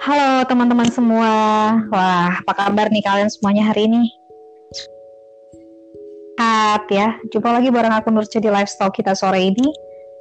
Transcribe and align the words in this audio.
Halo 0.00 0.48
teman-teman 0.48 0.88
semua. 0.88 1.32
Wah, 1.92 2.40
apa 2.40 2.52
kabar 2.56 2.88
nih 2.88 3.04
kalian 3.04 3.28
semuanya 3.28 3.68
hari 3.68 3.84
ini? 3.84 4.08
Sehat 6.40 6.88
ya. 6.88 7.20
Jumpa 7.28 7.52
lagi 7.52 7.68
bareng 7.68 7.92
aku 7.92 8.08
Nurce 8.08 8.40
di 8.40 8.48
lifestyle 8.48 8.88
kita 8.96 9.12
sore 9.12 9.52
ini. 9.52 9.68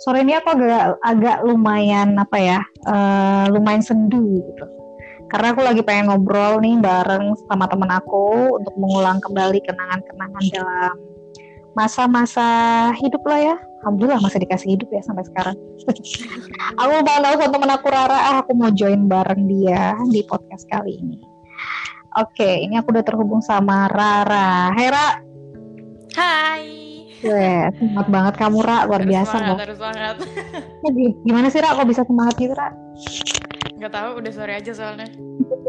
Sore 0.03 0.27
ini 0.27 0.35
aku 0.35 0.51
agak 0.51 0.99
agak 0.99 1.37
lumayan 1.47 2.11
apa 2.19 2.37
ya? 2.37 2.59
Uh, 2.83 3.47
lumayan 3.55 3.79
sendu 3.79 4.19
gitu. 4.43 4.67
Karena 5.31 5.55
aku 5.55 5.63
lagi 5.63 5.79
pengen 5.79 6.11
ngobrol 6.11 6.59
nih 6.59 6.75
bareng 6.83 7.39
sama 7.47 7.63
teman 7.71 7.87
aku 7.87 8.59
untuk 8.59 8.75
mengulang 8.75 9.23
kembali 9.23 9.63
kenangan-kenangan 9.63 10.43
dalam 10.51 10.95
masa-masa 11.77 12.47
hidup 12.97 13.21
lah 13.25 13.53
ya. 13.53 13.55
Alhamdulillah 13.83 14.19
masih 14.19 14.43
dikasih 14.43 14.75
hidup 14.75 14.89
ya 14.91 15.01
sampai 15.03 15.23
sekarang. 15.27 15.55
Aku 16.81 16.91
mau 17.01 17.17
nelfon 17.23 17.49
temen 17.51 17.71
aku 17.71 17.87
Rara 17.87 18.19
ah, 18.19 18.35
aku 18.43 18.51
mau 18.51 18.69
join 18.75 19.07
bareng 19.07 19.47
dia 19.47 19.95
di 20.11 20.21
podcast 20.27 20.67
kali 20.67 20.99
ini. 20.99 21.17
Oke 22.19 22.65
ini 22.65 22.75
aku 22.75 22.91
udah 22.91 23.05
terhubung 23.05 23.39
sama 23.39 23.87
Rara. 23.87 24.75
Hera 24.75 25.29
Hai. 26.17 26.89
Weh, 27.19 27.63
semangat 27.75 28.07
banget 28.07 28.33
kamu 28.39 28.57
Ra, 28.63 28.87
luar 28.87 29.03
biasa 29.03 29.35
semangat, 29.43 29.59
harus 29.67 29.77
semangat. 29.77 30.15
Gimana 31.27 31.47
sih 31.51 31.59
Ra, 31.59 31.75
kok 31.75 31.87
bisa 31.91 32.03
semangat 32.07 32.35
gitu 32.39 32.55
Ra? 32.55 32.71
Gak 33.79 33.95
tahu, 33.95 34.09
udah 34.19 34.31
sore 34.35 34.53
aja 34.59 34.71
soalnya 34.75 35.07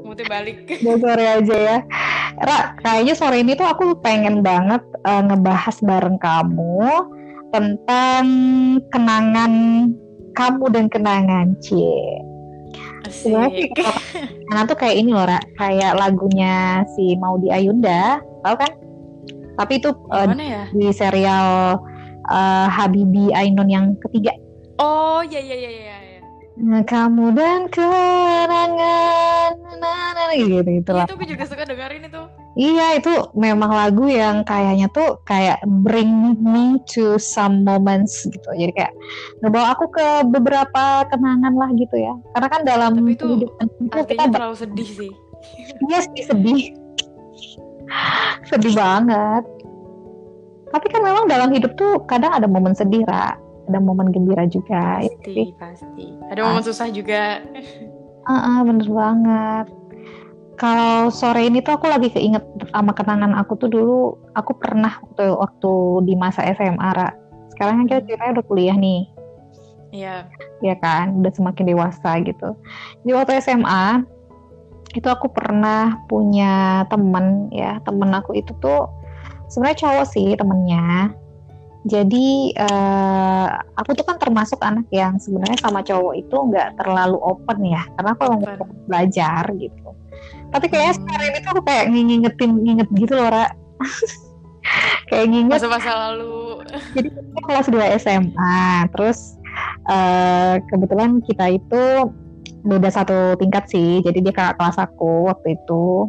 Mute 0.02 0.26
balik 0.26 0.66
Udah 0.82 0.98
sore 0.98 1.24
aja 1.24 1.56
ya 1.56 1.78
Ra, 2.40 2.74
kayaknya 2.82 3.14
sore 3.14 3.42
ini 3.42 3.54
tuh 3.54 3.68
aku 3.68 4.00
pengen 4.02 4.42
banget 4.42 4.82
uh, 5.06 5.22
ngebahas 5.22 5.76
bareng 5.84 6.18
kamu 6.18 6.88
tentang 7.50 8.26
kenangan 8.94 9.52
kamu 10.32 10.64
dan 10.70 10.86
kenangan 10.86 11.58
C. 11.58 11.74
Asik. 13.04 13.74
Kenangan 14.46 14.66
tuh 14.70 14.78
kayak 14.78 14.96
ini 15.02 15.10
loh, 15.10 15.26
Ra. 15.26 15.42
kayak 15.58 15.98
lagunya 15.98 16.86
si 16.94 17.18
Maudi 17.18 17.50
Ayunda, 17.50 18.22
tau 18.46 18.56
kan? 18.56 18.72
Tapi 19.58 19.82
itu 19.82 19.90
uh, 20.14 20.30
ya? 20.30 20.70
di 20.72 20.88
serial 20.94 21.76
uh, 22.30 22.66
Habibi 22.70 23.34
Ainun 23.34 23.68
yang 23.68 23.86
ketiga. 24.08 24.32
Oh, 24.80 25.20
iya 25.26 25.42
iya 25.42 25.56
iya 25.58 25.70
iya. 25.70 25.99
Nah, 26.60 26.84
kamu 26.84 27.32
dan 27.32 27.72
kenangan, 27.72 29.52
nah, 29.80 30.12
nah, 30.12 30.28
gitu 30.36 30.60
gitu 30.60 30.92
lah. 30.92 31.08
Itu 31.08 31.16
gue 31.16 31.28
juga 31.32 31.44
suka 31.48 31.64
dengerin 31.64 32.04
itu. 32.04 32.22
Iya 32.60 33.00
itu 33.00 33.12
memang 33.32 33.72
lagu 33.72 34.04
yang 34.12 34.44
kayaknya 34.44 34.92
tuh 34.92 35.16
kayak 35.24 35.62
bring 35.86 36.36
me 36.44 36.76
to 36.84 37.16
some 37.16 37.64
moments 37.64 38.28
gitu. 38.28 38.50
Jadi 38.52 38.76
kayak 38.76 38.92
ngebawa 39.40 39.72
aku 39.72 39.88
ke 39.88 40.28
beberapa 40.28 41.08
kenangan 41.08 41.56
lah 41.56 41.72
gitu 41.80 41.96
ya. 41.96 42.12
Karena 42.36 42.48
kan 42.52 42.60
dalam 42.68 42.92
Tapi 42.92 43.16
itu 43.16 43.24
kehidupan 43.24 43.66
itu 43.80 43.98
kita 44.12 44.24
terlalu 44.28 44.56
sedih 44.60 44.88
sih. 44.92 45.10
Iya 45.88 45.98
sih 46.12 46.22
sedih. 46.28 46.60
sedih 48.52 48.76
banget. 48.76 49.48
Tapi 50.70 50.86
kan 50.92 51.00
memang 51.02 51.24
dalam 51.24 51.50
hidup 51.56 51.72
tuh 51.74 52.04
kadang 52.04 52.36
ada 52.36 52.44
momen 52.44 52.76
sedih, 52.76 53.02
Ra. 53.08 53.34
Ada 53.70 53.78
momen 53.78 54.10
gembira 54.10 54.44
juga. 54.50 55.00
Ya 55.00 55.14
pasti, 55.14 55.54
ya, 55.54 55.56
pasti. 55.56 56.06
Ada 56.34 56.40
momen 56.42 56.62
susah 56.66 56.90
juga. 56.90 57.40
Ah, 58.26 58.32
uh, 58.34 58.36
uh, 58.36 58.58
bener 58.66 58.88
banget 58.90 59.66
kalau 60.60 61.08
sore 61.08 61.48
ini 61.48 61.64
tuh 61.64 61.80
aku 61.80 61.88
lagi 61.88 62.12
keinget 62.12 62.44
sama 62.68 62.92
kenangan 62.92 63.32
aku 63.32 63.56
tuh 63.56 63.72
dulu 63.72 64.20
aku 64.36 64.52
pernah 64.60 64.92
waktu 65.00 65.32
waktu 65.32 65.72
di 66.04 66.14
masa 66.20 66.44
SMA 66.52 66.90
Ra. 66.92 67.08
Sekarang 67.56 67.80
kan 67.80 67.86
kita 67.88 68.00
ceritanya 68.04 68.32
udah 68.36 68.44
kuliah 68.44 68.76
nih. 68.76 69.08
Iya. 69.90 70.28
Iya 70.60 70.74
kan, 70.84 71.24
udah 71.24 71.32
semakin 71.32 71.64
dewasa 71.64 72.20
gitu. 72.20 72.52
Di 73.08 73.16
waktu 73.16 73.40
SMA 73.40 74.04
itu 74.92 75.08
aku 75.08 75.32
pernah 75.32 75.96
punya 76.12 76.84
temen 76.92 77.48
ya, 77.48 77.80
temen 77.88 78.12
aku 78.12 78.36
itu 78.36 78.52
tuh 78.60 78.84
sebenarnya 79.48 79.80
cowok 79.80 80.06
sih 80.12 80.36
temennya. 80.36 81.16
Jadi 81.88 82.52
uh, 82.60 83.48
aku 83.80 83.96
tuh 83.96 84.04
kan 84.04 84.20
termasuk 84.20 84.60
anak 84.60 84.84
yang 84.92 85.16
sebenarnya 85.16 85.56
sama 85.64 85.80
cowok 85.80 86.12
itu 86.12 86.36
nggak 86.36 86.76
terlalu 86.76 87.16
open 87.24 87.58
ya, 87.64 87.80
karena 87.96 88.10
aku 88.12 88.22
mau 88.36 88.68
belajar 88.84 89.48
gitu. 89.56 89.88
Tapi 90.50 90.66
kayaknya 90.68 90.92
hmm. 90.92 91.00
sekarang 91.00 91.26
ini 91.26 91.38
tuh 91.40 91.50
aku 91.56 91.62
kayak 91.64 91.84
ngingetin 91.88 92.52
nginget 92.60 92.88
gitu 92.92 93.12
loh 93.16 93.28
Ra. 93.32 93.46
Kayak 95.10 95.26
nginget 95.34 95.58
masa-masa 95.58 95.90
lalu. 95.90 96.62
Jadi 96.94 97.08
kelas 97.42 97.66
2 97.66 97.98
SMA 97.98 98.62
terus 98.94 99.40
uh, 99.90 100.62
kebetulan 100.70 101.18
kita 101.26 101.58
itu 101.58 101.82
beda 102.60 102.92
satu 102.92 103.34
tingkat 103.40 103.66
sih 103.72 104.04
jadi 104.04 104.20
dia 104.20 104.34
kakak 104.36 104.60
kelas 104.60 104.78
aku 104.78 105.26
waktu 105.26 105.58
itu. 105.58 106.06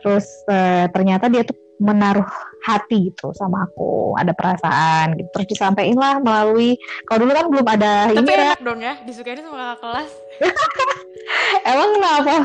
Terus 0.00 0.24
uh, 0.48 0.88
ternyata 0.88 1.28
dia 1.28 1.44
tuh 1.44 1.52
menaruh 1.80 2.28
hati 2.60 3.10
gitu 3.10 3.32
sama 3.32 3.64
aku. 3.66 4.14
Ada 4.20 4.36
perasaan 4.36 5.16
gitu. 5.16 5.28
Terus 5.32 5.48
disampaikan 5.56 5.96
lah 5.96 6.14
melalui 6.20 6.76
kalau 7.08 7.24
dulu 7.24 7.32
kan 7.32 7.46
belum 7.48 7.66
ada 7.66 8.12
tapi 8.12 8.20
ini 8.20 8.44
enak 8.52 8.60
dong 8.60 8.80
ya 8.84 8.94
disukain 9.08 9.40
sama 9.40 9.56
kakak 9.56 9.78
kelas. 9.80 10.10
Emang 11.72 11.90
kenapa? 11.96 12.36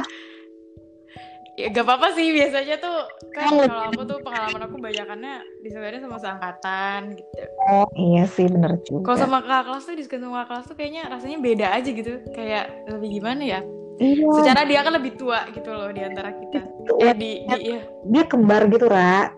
Ya 1.55 1.71
gak 1.71 1.87
apa-apa 1.87 2.11
sih 2.19 2.35
biasanya 2.35 2.75
tuh 2.83 2.97
kan 3.31 3.47
kalau 3.47 3.87
aku 3.87 4.01
tuh 4.03 4.19
pengalaman 4.19 4.61
aku 4.67 4.75
banyakannya 4.75 5.39
disukain 5.63 6.03
sama 6.03 6.19
seangkatan 6.19 7.15
gitu. 7.15 7.43
Oh 7.71 7.87
iya 7.95 8.27
sih 8.27 8.47
bener 8.47 8.75
juga. 8.83 9.07
kalau 9.07 9.19
sama 9.19 9.39
kakak 9.39 9.63
kelas 9.71 9.83
tuh 9.87 9.95
disukain 9.95 10.23
sama 10.23 10.35
kakak 10.43 10.47
kelas 10.51 10.65
tuh 10.67 10.75
kayaknya 10.75 11.03
rasanya 11.11 11.37
beda 11.39 11.67
aja 11.75 11.89
gitu. 11.91 12.13
Kayak 12.35 12.65
lebih 12.91 13.09
gimana 13.19 13.43
ya 13.43 13.61
Iya. 13.95 14.27
Secara 14.41 14.61
dia 14.67 14.79
kan 14.83 14.93
lebih 14.95 15.15
tua 15.15 15.47
gitu 15.55 15.69
loh 15.71 15.89
di 15.91 16.01
antara 16.03 16.35
kita. 16.35 16.59
Eh, 16.99 17.15
di, 17.15 17.31
di, 17.47 17.59
iya. 17.63 17.81
Dia 18.11 18.23
kembar 18.27 18.67
gitu, 18.67 18.91
Ra. 18.91 19.31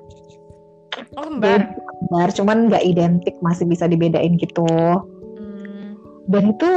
Oh, 1.14 1.24
kembar. 1.30 1.62
Dia 1.62 1.78
kembar, 1.78 2.28
cuman 2.34 2.58
nggak 2.72 2.84
identik, 2.86 3.36
masih 3.46 3.70
bisa 3.70 3.86
dibedain 3.86 4.34
gitu. 4.42 4.66
Hmm. 4.66 5.94
Dan 6.26 6.58
itu 6.58 6.72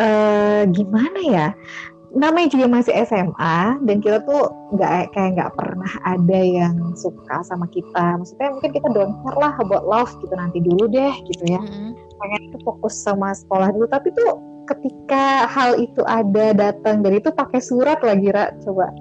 uh, 0.00 0.62
gimana 0.72 1.20
ya? 1.20 1.48
namanya 2.16 2.48
juga 2.48 2.66
masih 2.72 2.94
SMA 3.04 3.60
dan 3.84 3.96
kita 4.00 4.24
tuh 4.24 4.48
nggak 4.72 5.12
kayak 5.12 5.30
nggak 5.36 5.52
pernah 5.60 5.92
ada 6.08 6.40
yang 6.40 6.76
suka 6.96 7.44
sama 7.44 7.68
kita 7.68 8.16
maksudnya 8.16 8.48
mungkin 8.56 8.72
kita 8.72 8.88
don't 8.96 9.12
care 9.20 9.36
lah 9.36 9.52
about 9.60 9.84
love 9.84 10.08
gitu 10.24 10.32
nanti 10.32 10.64
dulu 10.64 10.88
deh 10.88 11.12
gitu 11.28 11.44
ya 11.44 11.60
mm-hmm. 11.60 11.92
pengen 12.16 12.40
itu 12.48 12.58
fokus 12.64 12.96
sama 12.96 13.36
sekolah 13.36 13.68
dulu 13.76 13.84
tapi 13.92 14.08
tuh 14.16 14.40
ketika 14.74 15.48
hal 15.48 15.80
itu 15.80 16.02
ada 16.04 16.52
datang. 16.52 17.00
Dari 17.00 17.20
itu 17.20 17.32
pakai 17.32 17.60
surat 17.60 18.00
lagi 18.04 18.28
Ra. 18.28 18.52
Coba. 18.62 18.92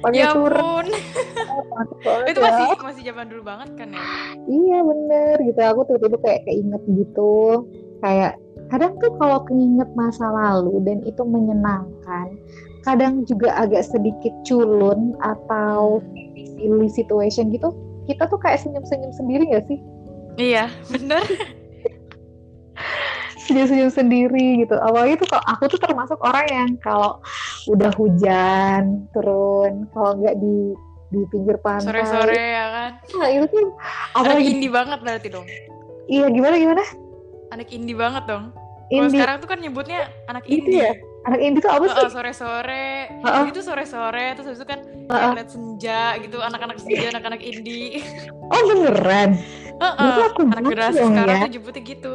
Pakai 0.00 0.24
ya 0.24 0.32
surat. 0.32 0.86
itu 2.30 2.40
masih 2.40 2.64
ya. 2.64 2.76
masih 2.80 3.02
zaman 3.04 3.26
dulu 3.28 3.42
banget 3.44 3.68
kan 3.76 3.88
ya? 3.92 4.02
Iya 4.48 4.78
bener 4.84 5.34
gitu. 5.44 5.60
Aku 5.60 5.80
tuh 5.86 5.96
tiba 6.00 6.18
kayak 6.20 6.42
keinget 6.48 6.82
gitu. 6.88 7.68
Kayak 8.00 8.40
kadang 8.70 8.96
tuh 9.02 9.12
kalau 9.18 9.44
keinget 9.46 9.90
masa 9.98 10.30
lalu 10.30 10.78
dan 10.86 11.02
itu 11.02 11.22
menyenangkan 11.26 12.38
kadang 12.80 13.28
juga 13.28 13.52
agak 13.60 13.84
sedikit 13.84 14.32
culun 14.48 15.12
atau 15.20 16.00
silly 16.56 16.88
situation 16.88 17.52
gitu 17.52 17.76
kita 18.08 18.24
tuh 18.26 18.40
kayak 18.40 18.62
senyum-senyum 18.62 19.12
sendiri 19.12 19.44
gak 19.52 19.68
sih? 19.68 19.78
Iya 20.40 20.72
bener 20.88 21.20
senyum-senyum 23.50 23.90
sendiri 23.90 24.62
gitu 24.62 24.78
awalnya 24.78 25.18
tuh 25.18 25.28
kalau 25.34 25.44
aku 25.50 25.64
tuh 25.74 25.80
termasuk 25.82 26.18
orang 26.22 26.46
yang 26.46 26.68
kalau 26.78 27.18
udah 27.66 27.90
hujan 27.98 29.10
turun 29.10 29.90
kalau 29.90 30.14
nggak 30.22 30.38
di 30.38 30.78
di 31.10 31.20
pinggir 31.34 31.58
pantai 31.58 32.06
sore-sore 32.06 32.38
ya 32.38 32.64
kan 32.70 32.90
nah 33.18 33.28
itu 33.28 33.44
tuh 33.50 33.74
apalagi 34.14 34.46
indie 34.46 34.70
banget 34.70 34.98
berarti 35.02 35.28
dong 35.28 35.46
iya 36.06 36.30
gimana 36.30 36.54
gimana 36.54 36.82
anak 37.50 37.68
indie 37.74 37.98
banget 37.98 38.22
dong 38.30 38.54
kalau 38.90 39.10
sekarang 39.10 39.36
tuh 39.38 39.48
kan 39.48 39.58
nyebutnya 39.62 40.10
anak 40.26 40.44
indie. 40.50 40.82
ya? 40.82 40.92
Anak 41.28 41.40
indie 41.44 41.62
tuh 41.62 41.70
apa 41.70 41.84
sih? 41.86 42.00
Uh, 42.00 42.10
sore-sore. 42.10 42.86
Uh 43.22 43.26
-uh. 43.28 43.44
Itu 43.46 43.60
sore-sore 43.62 44.34
terus 44.34 44.46
habis 44.50 44.58
itu 44.58 44.66
kan 44.66 44.80
uh 44.82 45.14
-uh. 45.14 45.32
lihat 45.38 45.50
senja 45.52 46.18
gitu, 46.18 46.42
anak-anak 46.42 46.76
senja, 46.82 47.06
anak-anak 47.14 47.40
indie. 47.44 48.02
Oh, 48.50 48.60
beneran? 48.66 49.38
Uh 49.78 49.86
-uh. 49.94 50.14
aku 50.26 50.42
anak 50.42 50.64
generasi 50.66 51.00
sekarang 51.06 51.36
ya? 51.38 51.44
tuh 51.46 51.52
nyebutnya 51.54 51.82
gitu. 51.86 52.14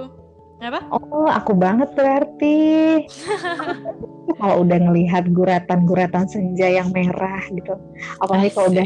Apa? 0.63 0.80
Oh, 0.92 1.28
aku 1.28 1.52
banget 1.54 1.92
berarti. 1.94 2.57
kalau 4.40 4.68
udah 4.68 4.78
ngelihat 4.81 5.31
guratan-guratan 5.31 6.25
senja 6.28 6.68
yang 6.68 6.90
merah 6.92 7.44
gitu. 7.52 7.75
Apalagi 8.24 8.50
kalau 8.56 8.72
udah 8.72 8.86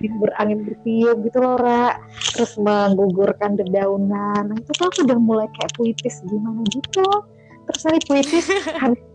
berangin 0.00 0.64
bertiup 0.64 1.16
gitu 1.28 1.38
loh 1.44 1.60
Ra 1.60 2.00
terus 2.32 2.56
menggugurkan 2.56 3.60
dedaunan 3.60 4.48
nah, 4.48 4.56
itu 4.56 4.72
tuh 4.72 4.88
aku 4.88 5.04
udah 5.04 5.18
mulai 5.20 5.46
kayak 5.60 5.76
puitis 5.76 6.24
gimana 6.24 6.64
gitu 6.72 7.04
terus 7.68 7.80
nanti 7.84 8.00
puitis 8.08 8.46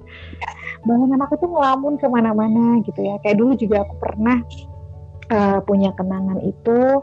bangunan 0.86 1.20
aku 1.26 1.42
tuh 1.42 1.50
ngelamun 1.50 1.98
ke 1.98 2.06
mana-mana 2.06 2.86
gitu 2.86 3.02
ya 3.02 3.18
kayak 3.26 3.42
dulu 3.42 3.58
juga 3.58 3.82
aku 3.82 3.96
pernah 3.98 4.38
uh, 5.34 5.60
punya 5.66 5.90
kenangan 5.98 6.38
itu 6.46 7.02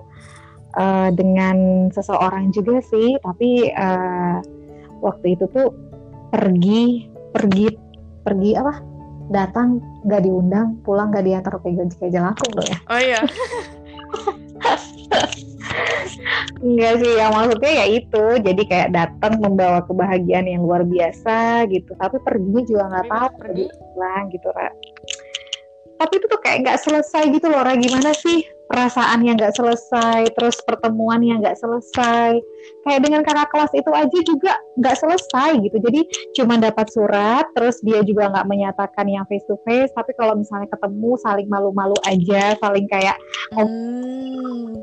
uh, 0.77 1.09
dengan 1.15 1.89
seseorang 1.93 2.53
juga 2.53 2.81
sih 2.85 3.17
tapi 3.21 3.73
uh, 3.73 4.39
waktu 5.03 5.37
itu 5.39 5.45
tuh 5.51 5.73
pergi 6.33 7.09
pergi 7.33 7.67
pergi 8.23 8.51
apa 8.57 8.75
datang 9.33 9.81
nggak 10.05 10.23
diundang 10.27 10.77
pulang 10.85 11.11
nggak 11.11 11.25
diantar 11.25 11.55
kayak 11.63 11.91
kayak 11.97 12.13
jelangkung 12.13 12.53
loh 12.55 12.67
ya 12.67 12.79
oh 12.91 13.01
iya 13.01 13.21
Enggak 16.63 17.03
sih, 17.03 17.13
yang 17.19 17.33
maksudnya 17.35 17.73
ya 17.83 17.87
itu. 17.91 18.25
Jadi 18.39 18.63
kayak 18.69 18.95
datang 18.95 19.43
membawa 19.43 19.83
kebahagiaan 19.83 20.47
yang 20.47 20.63
luar 20.63 20.87
biasa 20.87 21.67
gitu. 21.73 21.91
Tapi 21.99 22.17
perginya 22.23 22.63
juga 22.63 22.83
nggak 22.93 23.07
tahu 23.11 23.29
pergi 23.43 23.65
pulang 23.73 24.25
gitu, 24.31 24.49
Ra. 24.55 24.71
Tapi 25.99 26.13
itu 26.19 26.27
tuh 26.31 26.41
kayak 26.43 26.59
nggak 26.67 26.79
selesai 26.83 27.25
gitu 27.35 27.47
loh, 27.51 27.67
Ra. 27.67 27.75
Gimana 27.75 28.15
sih 28.15 28.47
perasaan 28.73 29.21
yang 29.21 29.37
nggak 29.37 29.53
selesai, 29.53 30.33
terus 30.33 30.57
pertemuan 30.65 31.21
yang 31.21 31.45
nggak 31.45 31.61
selesai. 31.61 32.41
Kayak 32.89 33.01
dengan 33.05 33.21
kakak 33.21 33.53
kelas 33.53 33.73
itu 33.77 33.91
aja 33.93 34.19
juga 34.25 34.53
nggak 34.81 34.97
selesai 34.97 35.51
gitu. 35.61 35.77
Jadi 35.77 36.01
cuma 36.41 36.57
dapat 36.57 36.89
surat, 36.89 37.45
terus 37.53 37.77
dia 37.85 38.01
juga 38.01 38.33
nggak 38.33 38.49
menyatakan 38.49 39.05
yang 39.05 39.29
face 39.29 39.45
to 39.45 39.61
face. 39.69 39.93
Tapi 39.93 40.17
kalau 40.17 40.41
misalnya 40.41 40.73
ketemu, 40.73 41.21
saling 41.21 41.49
malu-malu 41.53 41.97
aja, 42.09 42.57
saling 42.65 42.89
kayak 42.89 43.21
hmm. 43.53 44.81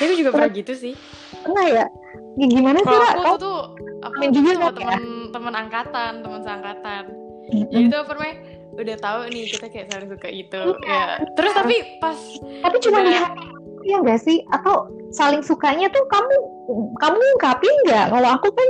Tapi 0.00 0.12
juga 0.16 0.32
pernah 0.32 0.50
gitu 0.56 0.72
sih. 0.72 0.94
Pernah 1.44 1.64
ya? 1.68 1.86
ya 2.40 2.46
gimana 2.48 2.78
sih, 2.80 2.88
Kalau 2.88 3.10
aku 3.12 3.36
tuh 3.36 3.58
aku 4.00 4.16
juga 4.32 4.50
sama 4.56 4.72
nggak 4.72 4.80
ya? 4.80 4.96
angkatan, 5.60 6.12
teman 6.24 6.40
seangkatan. 6.40 7.04
Mm-mm. 7.50 7.68
Jadi 7.68 7.86
tuh 7.90 8.02
pernah 8.06 8.30
udah 8.80 8.96
tahu 8.98 9.20
nih 9.30 9.44
kita 9.48 9.66
kayak 9.68 9.86
saling 9.92 10.08
suka 10.10 10.28
itu 10.28 10.60
ya. 10.86 11.20
Terus 11.36 11.52
tapi 11.52 11.76
pas 12.00 12.18
tapi 12.64 12.76
cuma 12.80 12.98
udah- 13.00 13.06
di 13.06 13.14
hati 13.14 13.44
ya 13.80 13.96
enggak 14.00 14.20
sih 14.20 14.44
atau 14.52 14.88
saling 15.10 15.40
sukanya 15.40 15.88
tuh 15.88 16.04
kamu 16.12 16.34
kamu 17.00 17.16
ngungkapin 17.16 17.74
nggak 17.88 18.12
kalau 18.12 18.28
aku 18.36 18.48
kan 18.52 18.68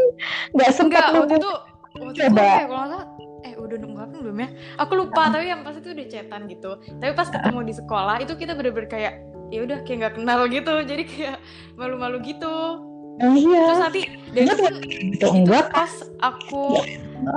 nggak 0.54 0.70
sempat 0.70 1.02
waktu 1.10 1.36
itu 1.36 1.50
waktu 1.98 2.20
itu 2.22 2.30
Coba. 2.30 2.40
apa 2.40 2.42
ya 2.46 2.64
kalau 2.66 2.80
nggak 2.80 2.90
salah 2.94 3.06
eh 3.40 3.54
udah 3.56 3.76
nungguin 3.80 4.20
belum 4.20 4.36
ya? 4.36 4.48
Aku 4.84 4.92
lupa 5.00 5.32
tapi 5.32 5.48
yang 5.48 5.64
pas 5.64 5.72
itu 5.72 5.96
udah 5.96 6.06
chatan 6.12 6.44
gitu. 6.46 6.76
Tapi 7.00 7.12
pas 7.16 7.28
ketemu 7.32 7.60
di 7.64 7.74
sekolah 7.74 8.16
itu 8.20 8.32
kita 8.36 8.52
bener-bener 8.52 8.88
kayak 8.92 9.14
ya 9.48 9.64
udah 9.64 9.78
kayak 9.88 9.98
nggak 10.04 10.14
kenal 10.20 10.40
gitu. 10.46 10.72
Jadi 10.84 11.02
kayak 11.08 11.36
malu-malu 11.74 12.20
gitu. 12.20 12.84
oh, 13.20 13.34
iya 13.36 13.64
Terus 13.68 13.80
nanti 13.80 14.02
dan 14.32 14.42
itu 14.44 14.54
kan 14.60 14.74
itu 14.84 15.26
enggak 15.28 15.64
pas 15.72 15.92
aku 16.20 16.84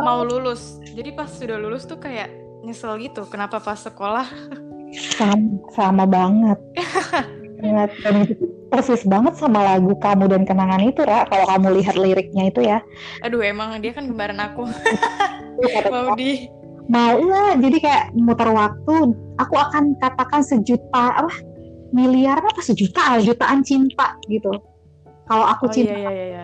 mau 0.04 0.28
lulus. 0.28 0.84
Jadi 0.92 1.16
pas 1.16 1.32
sudah 1.32 1.56
lulus 1.56 1.88
tuh 1.88 1.98
kayak 1.98 2.28
nyesel 2.64 2.96
gitu. 3.04 3.28
Kenapa 3.28 3.60
pas 3.60 3.78
sekolah? 3.78 4.26
sama, 4.94 5.60
sama 5.74 6.06
banget 6.06 6.60
dan 8.04 8.28
persis 8.68 9.08
banget 9.08 9.40
sama 9.40 9.64
lagu 9.64 9.96
kamu 10.04 10.28
dan 10.28 10.44
kenangan 10.44 10.84
itu 10.84 11.00
Ra 11.08 11.24
kalau 11.32 11.48
kamu 11.48 11.80
lihat 11.80 11.96
liriknya 11.96 12.52
itu 12.52 12.62
ya 12.62 12.84
Aduh 13.24 13.40
emang 13.40 13.80
dia 13.80 13.96
kan 13.96 14.04
kembaran 14.04 14.38
aku. 14.44 14.68
Kata 15.64 15.90
mau 15.96 16.12
di 16.20 16.52
mau 16.92 17.16
lah 17.16 17.56
jadi 17.56 17.78
kayak 17.80 18.06
muter 18.20 18.52
waktu 18.52 19.16
aku 19.40 19.56
akan 19.56 19.96
katakan 20.04 20.44
sejuta 20.44 21.16
apa 21.16 21.32
miliar 21.96 22.44
apa 22.44 22.60
sejuta 22.60 23.00
ah, 23.00 23.18
jutaan 23.24 23.64
cinta 23.64 24.20
gitu 24.28 24.52
kalau 25.32 25.48
aku 25.48 25.72
Oh 25.72 25.74
cinta 25.74 25.96
iya 25.96 26.12
iya 26.12 26.26
iya. 26.28 26.44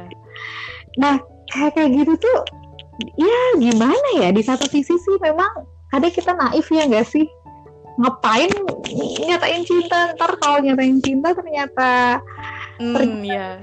Nah, 0.95 1.19
kayak 1.51 1.75
kayak 1.75 1.89
gitu 2.01 2.13
tuh, 2.17 2.39
ya 3.19 3.39
gimana 3.59 4.09
ya? 4.17 4.31
Di 4.31 4.41
satu 4.41 4.65
sisi 4.67 4.95
sih 4.95 5.17
memang 5.21 5.67
kadang 5.89 6.13
kita 6.13 6.31
naif 6.37 6.67
ya 6.69 6.83
nggak 6.85 7.07
sih? 7.09 7.25
Ngapain 7.99 8.51
nyatain 9.27 9.63
cinta? 9.67 10.15
Ntar 10.15 10.31
kalau 10.39 10.63
nyatain 10.63 11.03
cinta 11.03 11.35
ternyata 11.35 12.21
Hmm, 12.79 13.27
iya. 13.27 13.59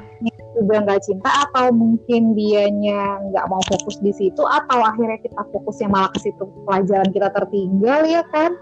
juga 0.53 0.85
nggak 0.85 1.01
cinta 1.09 1.49
atau 1.49 1.73
mungkin 1.73 2.37
dianya 2.37 3.17
nggak 3.33 3.49
mau 3.49 3.65
fokus 3.65 3.97
di 4.05 4.13
situ 4.13 4.45
atau 4.45 4.85
akhirnya 4.85 5.17
kita 5.25 5.41
fokusnya 5.57 5.89
malah 5.89 6.13
ke 6.13 6.21
situ 6.29 6.45
pelajaran 6.69 7.09
kita 7.17 7.33
tertinggal 7.33 8.05
ya 8.05 8.21
kan? 8.29 8.53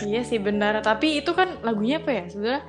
Iya 0.00 0.24
sih 0.24 0.40
benar. 0.40 0.80
Tapi 0.80 1.20
itu 1.20 1.36
kan 1.36 1.60
lagunya 1.60 2.00
apa 2.00 2.10
ya? 2.12 2.24
Sebenarnya 2.28 2.62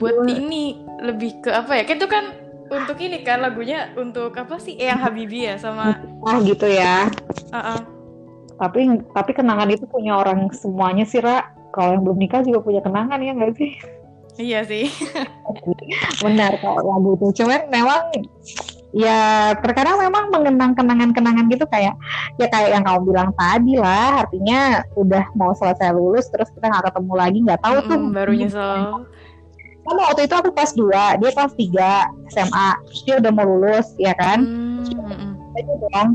buat 0.00 0.16
ini 0.28 0.80
lebih 1.04 1.44
ke 1.44 1.50
apa 1.52 1.76
ya? 1.76 1.82
Kan 1.84 1.96
itu 2.00 2.08
kan 2.08 2.24
untuk 2.68 2.96
ini 3.00 3.20
kan 3.24 3.44
lagunya 3.44 3.92
untuk 3.96 4.32
apa 4.36 4.56
sih? 4.56 4.76
Eyang 4.80 5.04
Habibie 5.04 5.48
ya 5.48 5.60
sama 5.60 5.96
Ah 6.24 6.40
gitu 6.40 6.68
ya. 6.68 7.08
Tapi 8.58 8.80
tapi 9.14 9.30
kenangan 9.32 9.70
itu 9.70 9.86
punya 9.86 10.18
orang 10.18 10.50
semuanya 10.50 11.06
sih 11.06 11.22
Ra. 11.22 11.46
Kalau 11.70 11.94
yang 11.94 12.02
belum 12.02 12.18
nikah 12.18 12.42
juga 12.42 12.60
punya 12.60 12.80
kenangan 12.82 13.22
ya 13.22 13.32
nggak 13.34 13.54
sih? 13.54 13.70
Iya 14.38 14.62
sih. 14.66 14.86
benar 16.22 16.58
kok 16.62 16.78
lagu 16.82 17.18
itu 17.18 17.42
cuman 17.42 17.60
memang 17.70 18.02
ya 18.96 19.52
terkadang 19.60 20.00
memang 20.00 20.32
mengenang 20.32 20.72
kenangan-kenangan 20.72 21.46
gitu 21.52 21.64
kayak 21.68 21.92
ya 22.40 22.46
kayak 22.48 22.72
yang 22.72 22.84
kamu 22.86 23.12
bilang 23.12 23.30
tadi 23.36 23.76
lah 23.76 24.24
artinya 24.24 24.80
udah 24.96 25.24
mau 25.36 25.52
selesai 25.52 25.92
lulus 25.92 26.30
terus 26.32 26.48
kita 26.56 26.72
nggak 26.72 26.88
ketemu 26.88 27.12
lagi 27.12 27.38
nggak 27.44 27.60
tahu 27.60 27.76
tuh 27.84 27.98
Mm-mm, 28.00 28.16
baru 28.16 28.32
nyesel. 28.32 29.04
sama 29.84 30.00
waktu 30.12 30.22
itu 30.28 30.34
aku 30.36 30.50
kelas 30.52 30.72
2 30.76 31.20
dia 31.20 31.30
kelas 31.32 31.54
3 31.56 32.32
SMA 32.32 32.68
terus 32.88 33.00
dia 33.04 33.14
udah 33.20 33.32
mau 33.32 33.44
lulus 33.48 33.88
ya 34.00 34.12
kan 34.16 34.38
Hmm, 34.44 34.84
mm-mm. 34.84 35.32
itu 35.56 35.72
dong 35.88 36.08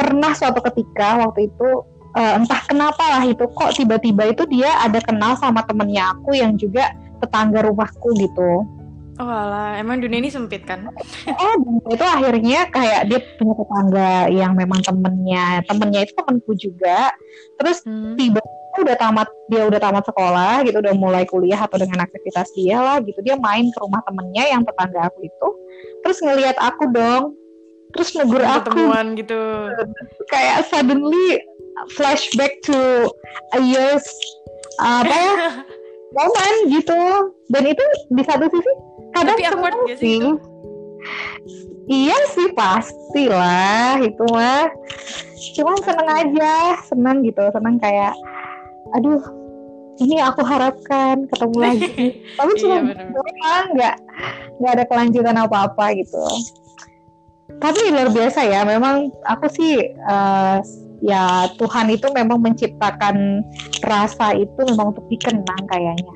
pernah 0.00 0.32
suatu 0.32 0.64
ketika 0.64 1.20
waktu 1.20 1.52
itu 1.52 1.68
eh, 2.16 2.32
entah 2.40 2.64
kenapa 2.64 3.04
lah 3.20 3.24
itu 3.28 3.44
kok 3.44 3.76
tiba-tiba 3.76 4.32
itu 4.32 4.48
dia 4.48 4.80
ada 4.80 4.96
kenal 5.04 5.36
sama 5.36 5.60
temennya 5.68 6.16
aku 6.16 6.32
yang 6.32 6.56
juga 6.56 6.96
tetangga 7.20 7.68
rumahku 7.68 8.16
gitu 8.16 8.64
Oh 9.20 9.28
alah, 9.28 9.76
emang 9.76 10.00
dunia 10.00 10.16
ini 10.16 10.32
sempit 10.32 10.64
kan? 10.64 10.88
Oh, 11.36 11.54
itu 11.92 12.00
akhirnya 12.00 12.72
kayak 12.72 13.04
dia 13.04 13.20
punya 13.36 13.52
tetangga 13.52 14.12
yang 14.32 14.56
memang 14.56 14.80
temennya, 14.80 15.60
temennya 15.68 16.08
itu 16.08 16.16
temanku 16.16 16.56
juga. 16.56 17.12
Terus 17.60 17.84
Hmm. 17.84 18.16
tiba 18.16 18.40
udah 18.80 18.96
tamat, 18.96 19.28
dia 19.52 19.68
udah 19.68 19.76
tamat 19.76 20.08
sekolah 20.08 20.64
gitu, 20.64 20.80
udah 20.80 20.96
mulai 20.96 21.28
kuliah 21.28 21.60
atau 21.60 21.76
dengan 21.76 22.08
aktivitas 22.08 22.48
dia 22.56 22.80
lah 22.80 22.96
gitu. 23.04 23.20
Dia 23.20 23.36
main 23.36 23.68
ke 23.68 23.78
rumah 23.84 24.00
temennya 24.08 24.56
yang 24.56 24.64
tetangga 24.64 25.12
aku 25.12 25.20
itu. 25.28 25.48
Terus 26.00 26.18
ngelihat 26.24 26.56
aku 26.56 26.88
dong, 26.88 27.36
terus 27.90 28.14
negur 28.14 28.42
aku 28.42 28.70
Ketemuan 28.70 29.18
gitu. 29.18 29.40
kayak 30.30 30.66
suddenly 30.70 31.42
flashback 31.96 32.54
to 32.62 33.10
a 33.56 33.60
years 33.62 34.04
apa 34.80 35.10
ya 35.12 35.34
momen 36.14 36.54
gitu. 36.74 37.00
Dan 37.50 37.62
itu 37.66 37.84
di 38.14 38.22
satu 38.26 38.46
sisi 38.50 38.72
kadang 39.14 39.36
Tapi 39.38 39.46
awkward 39.46 39.76
gak 39.90 39.98
sih 39.98 40.18
itu? 40.18 40.30
Iya 41.90 42.18
sih 42.30 42.48
pasti 42.54 43.26
lah 43.26 43.98
itu 43.98 44.22
mah. 44.30 44.70
Cuman 45.58 45.78
seneng 45.82 46.08
aja, 46.08 46.78
seneng 46.86 47.26
gitu, 47.26 47.42
seneng 47.50 47.82
kayak, 47.82 48.14
aduh, 48.94 49.18
ini 49.98 50.22
aku 50.22 50.46
harapkan 50.46 51.26
ketemu 51.26 51.56
lagi. 51.66 52.22
Tapi 52.38 52.52
Iya, 52.54 52.60
cuma 52.62 52.76
doang, 52.94 53.64
nggak 53.74 53.96
nggak 54.60 54.72
ada 54.78 54.84
kelanjutan 54.86 55.36
apa-apa 55.40 55.84
gitu. 55.98 56.24
Tapi 57.58 57.80
luar 57.90 58.08
biasa 58.14 58.40
ya, 58.46 58.62
memang 58.62 59.10
aku 59.26 59.50
sih 59.50 59.80
eh, 59.90 60.58
ya 61.02 61.48
Tuhan 61.56 61.90
itu 61.90 62.06
memang 62.12 62.38
menciptakan 62.44 63.42
rasa 63.82 64.36
itu 64.36 64.60
memang 64.68 64.92
untuk 64.92 65.08
dikenang 65.08 65.64
kayaknya, 65.66 66.14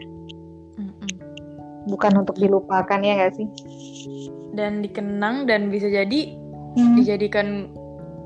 Mm-mm. 0.76 1.10
bukan 1.88 2.22
untuk 2.22 2.36
dilupakan 2.36 3.00
ya 3.00 3.12
nggak 3.18 3.34
sih? 3.34 3.48
Dan 4.54 4.84
dikenang 4.84 5.50
dan 5.50 5.72
bisa 5.72 5.90
jadi 5.90 6.44
Hmm. 6.74 6.98
dijadikan 6.98 7.70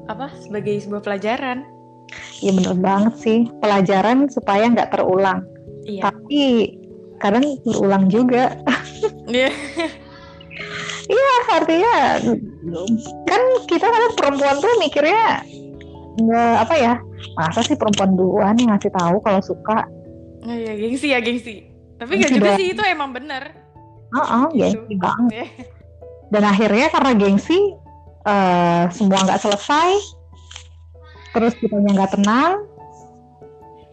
apa 0.08 0.32
sebagai 0.40 0.80
sebuah 0.80 1.04
pelajaran. 1.04 1.68
Iya 2.40 2.56
bener 2.56 2.76
banget 2.80 3.14
sih 3.20 3.38
pelajaran 3.60 4.32
supaya 4.32 4.72
nggak 4.72 4.88
terulang. 4.96 5.44
Iya. 5.84 6.08
Tapi 6.08 6.72
kadang 7.20 7.44
berulang 7.62 8.08
juga. 8.08 8.56
Iya. 9.28 9.52
Iya 11.08 11.32
artinya 11.50 11.94
kan 13.24 13.42
kita 13.64 13.86
kan 13.86 14.02
perempuan 14.12 14.56
tuh 14.60 14.72
mikirnya 14.76 15.40
nggak 16.18 16.54
apa 16.68 16.74
ya 16.76 16.94
masa 17.34 17.64
sih 17.64 17.74
perempuan 17.74 18.12
duluan 18.12 18.54
yang 18.54 18.74
ngasih 18.74 18.92
tahu 18.92 19.16
kalau 19.20 19.40
suka. 19.40 19.88
Oh, 20.38 20.54
iya, 20.54 20.76
gengsi 20.76 21.10
ya 21.10 21.18
gengsi. 21.18 21.66
Tapi 21.96 22.14
Gengsi 22.14 22.22
gak 22.22 22.32
juga 22.36 22.46
doang. 22.46 22.58
sih 22.60 22.68
itu 22.70 22.82
emang 22.84 23.10
bener. 23.10 23.42
Heeh, 24.08 24.42
Gitu. 24.48 24.60
gengsi 24.78 24.94
banget. 24.96 25.30
Iya. 25.32 25.46
Dan 26.28 26.42
akhirnya 26.44 26.86
karena 26.88 27.12
gengsi 27.14 27.58
eh, 28.22 28.82
semua 28.92 29.24
nggak 29.24 29.40
selesai, 29.40 29.90
terus 31.32 31.56
kitanya 31.56 31.90
nggak 31.96 32.12
tenang, 32.14 32.52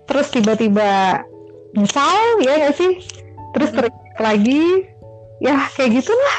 terus 0.05 0.27
tiba-tiba 0.27 1.24
nyesal 1.72 2.17
ya 2.43 2.53
nggak 2.60 2.75
sih? 2.75 3.00
Terus 3.55 3.69
teriak 3.72 3.95
lagi, 4.19 4.84
ya 5.39 5.72
kayak 5.72 5.95
gitulah. 5.95 6.38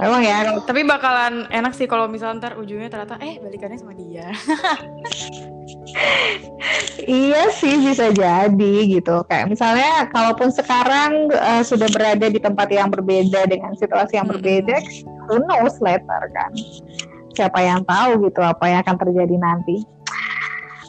Emang 0.00 0.24
ya 0.24 0.48
kalau 0.48 0.64
Tapi 0.64 0.80
bakalan 0.88 1.34
enak 1.52 1.72
sih 1.76 1.84
kalau 1.84 2.08
misalnya 2.08 2.40
ntar 2.40 2.52
ujungnya 2.56 2.88
ternyata 2.88 3.20
eh 3.20 3.36
balikannya 3.38 3.78
sama 3.78 3.92
dia. 3.92 4.32
Iya 7.00 7.50
sih 7.50 7.80
bisa 7.82 8.12
jadi 8.12 8.74
gitu. 8.86 9.24
Kayak 9.26 9.50
misalnya 9.50 10.06
kalaupun 10.12 10.52
sekarang 10.52 11.32
eh, 11.32 11.62
sudah 11.64 11.88
berada 11.90 12.28
di 12.28 12.38
tempat 12.38 12.68
yang 12.70 12.92
berbeda 12.92 13.48
dengan 13.48 13.74
situasi 13.74 14.20
yang 14.20 14.28
Mm-mm. 14.28 14.38
berbeda, 14.38 14.76
who 15.26 15.42
knows 15.48 15.80
later 15.82 16.22
kan. 16.30 16.52
siapa 17.30 17.62
yang 17.62 17.86
tahu 17.86 18.26
gitu 18.26 18.42
apa 18.42 18.64
yang 18.68 18.80
akan 18.84 18.96
terjadi 19.00 19.36
nanti. 19.38 19.86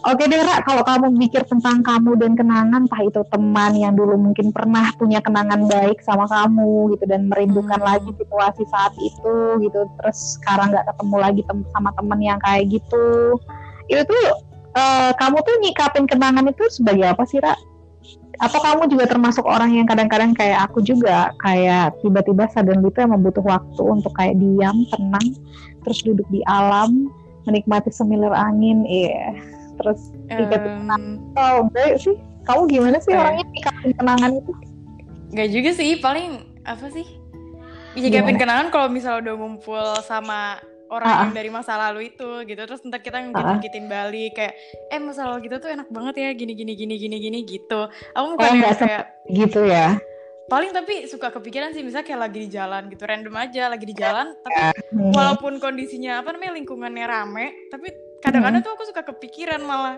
Oke 0.01 0.25
deh 0.25 0.41
Ra, 0.41 0.65
kalau 0.65 0.81
kamu 0.81 1.13
mikir 1.13 1.45
tentang 1.45 1.85
kamu 1.85 2.17
dan 2.17 2.33
kenangan, 2.33 2.89
entah 2.89 3.05
itu 3.05 3.21
teman 3.29 3.77
yang 3.77 3.93
dulu 3.93 4.17
mungkin 4.17 4.49
pernah 4.49 4.89
punya 4.97 5.21
kenangan 5.21 5.69
baik 5.69 6.01
sama 6.01 6.25
kamu 6.25 6.97
gitu 6.97 7.05
dan 7.05 7.29
merindukan 7.29 7.77
Hmm. 7.77 7.85
lagi 7.85 8.09
situasi 8.17 8.65
saat 8.65 8.97
itu 8.97 9.61
gitu, 9.61 9.79
terus 10.01 10.41
sekarang 10.41 10.73
nggak 10.73 10.89
ketemu 10.89 11.15
lagi 11.21 11.41
tem 11.45 11.61
sama 11.69 11.93
temen 11.93 12.17
yang 12.17 12.41
kayak 12.41 12.65
gitu, 12.73 13.37
itu 13.93 14.01
tuh 14.01 14.25
eh, 14.73 15.11
kamu 15.21 15.37
tuh 15.45 15.55
nyikapin 15.61 16.05
kenangan 16.09 16.49
itu 16.49 16.65
sebagai 16.73 17.05
apa 17.05 17.21
sih 17.29 17.37
Ra? 17.37 17.53
Atau 18.41 18.57
kamu 18.57 18.89
juga 18.89 19.05
termasuk 19.05 19.45
orang 19.45 19.69
yang 19.69 19.85
kadang-kadang 19.85 20.33
kayak 20.33 20.65
aku 20.65 20.81
juga 20.81 21.29
kayak 21.45 21.93
tiba-tiba 22.01 22.49
sadar 22.49 22.73
gitu 22.81 23.05
emang 23.05 23.21
butuh 23.21 23.45
waktu 23.45 23.81
untuk 23.85 24.17
kayak 24.17 24.33
diam, 24.41 24.81
tenang, 24.89 25.37
terus 25.85 26.01
duduk 26.01 26.25
di 26.33 26.41
alam, 26.49 27.05
menikmati 27.45 27.93
semilir 27.93 28.33
angin, 28.33 28.81
iya. 28.89 29.29
Terus 29.81 30.01
ingat 30.27 30.61
Em, 30.61 31.17
Oh, 31.33 31.65
enggak 31.65 31.97
sih. 31.97 32.15
Kamu 32.41 32.61
gimana 32.65 32.97
sih 32.97 33.09
Eh. 33.09 33.17
orangnya 33.17 33.45
nyikapin 33.47 33.91
kenangan 33.93 34.31
itu? 34.35 34.51
Nggak 35.31 35.49
juga 35.49 35.69
sih, 35.71 35.89
paling 35.97 36.29
apa 36.63 36.85
sih? 36.87 37.05
Nyikapin 37.93 38.37
kenangan 38.37 38.67
kalau 38.69 38.87
misal 38.87 39.19
udah 39.19 39.33
ngumpul 39.33 39.77
sama 40.01 40.57
orang 40.87 41.07
Ah, 41.07 41.19
yang 41.23 41.33
dari 41.33 41.47
masa 41.47 41.79
lalu 41.79 42.09
itu 42.09 42.43
gitu 42.45 42.61
terus 42.61 42.83
ntar 42.83 42.99
kita 42.99 43.15
ngungkit-ngungkitin 43.17 43.87
balik 43.87 44.31
kayak 44.33 44.53
eh 44.85 44.99
masa 44.99 45.23
lalu 45.25 45.47
kita 45.47 45.55
tuh 45.57 45.71
enak 45.71 45.87
banget 45.87 46.15
ya 46.17 46.29
gini 46.33 46.51
gini 46.51 46.73
gini 46.73 46.95
gini 46.97 47.15
gini 47.17 47.39
gitu 47.41 47.87
aku 48.11 48.35
bukan 48.35 48.43
Oh, 48.43 48.55
yang 48.57 48.75
kayak 48.75 49.05
Gitu 49.25 49.59
ya. 49.65 49.95
paling 50.45 50.67
tapi 50.69 51.07
suka 51.07 51.31
kepikiran 51.31 51.71
sih 51.71 51.79
misalnya 51.79 52.03
kayak 52.05 52.21
lagi 52.21 52.39
di 52.41 52.49
jalan 52.49 52.91
gitu 52.91 53.07
random 53.07 53.31
aja 53.33 53.71
lagi 53.71 53.87
di 53.87 53.95
jalan 53.95 54.35
tapi 54.37 54.59
Hmm. 54.91 55.15
walaupun 55.15 55.53
kondisinya 55.57 56.19
apa 56.19 56.35
namanya 56.35 56.59
lingkungannya 56.59 57.05
rame 57.07 57.71
tapi 57.71 57.87
kadang-kadang 58.21 58.61
tuh 58.63 58.71
aku 58.77 58.83
suka 58.87 59.01
kepikiran 59.05 59.61
malah. 59.65 59.97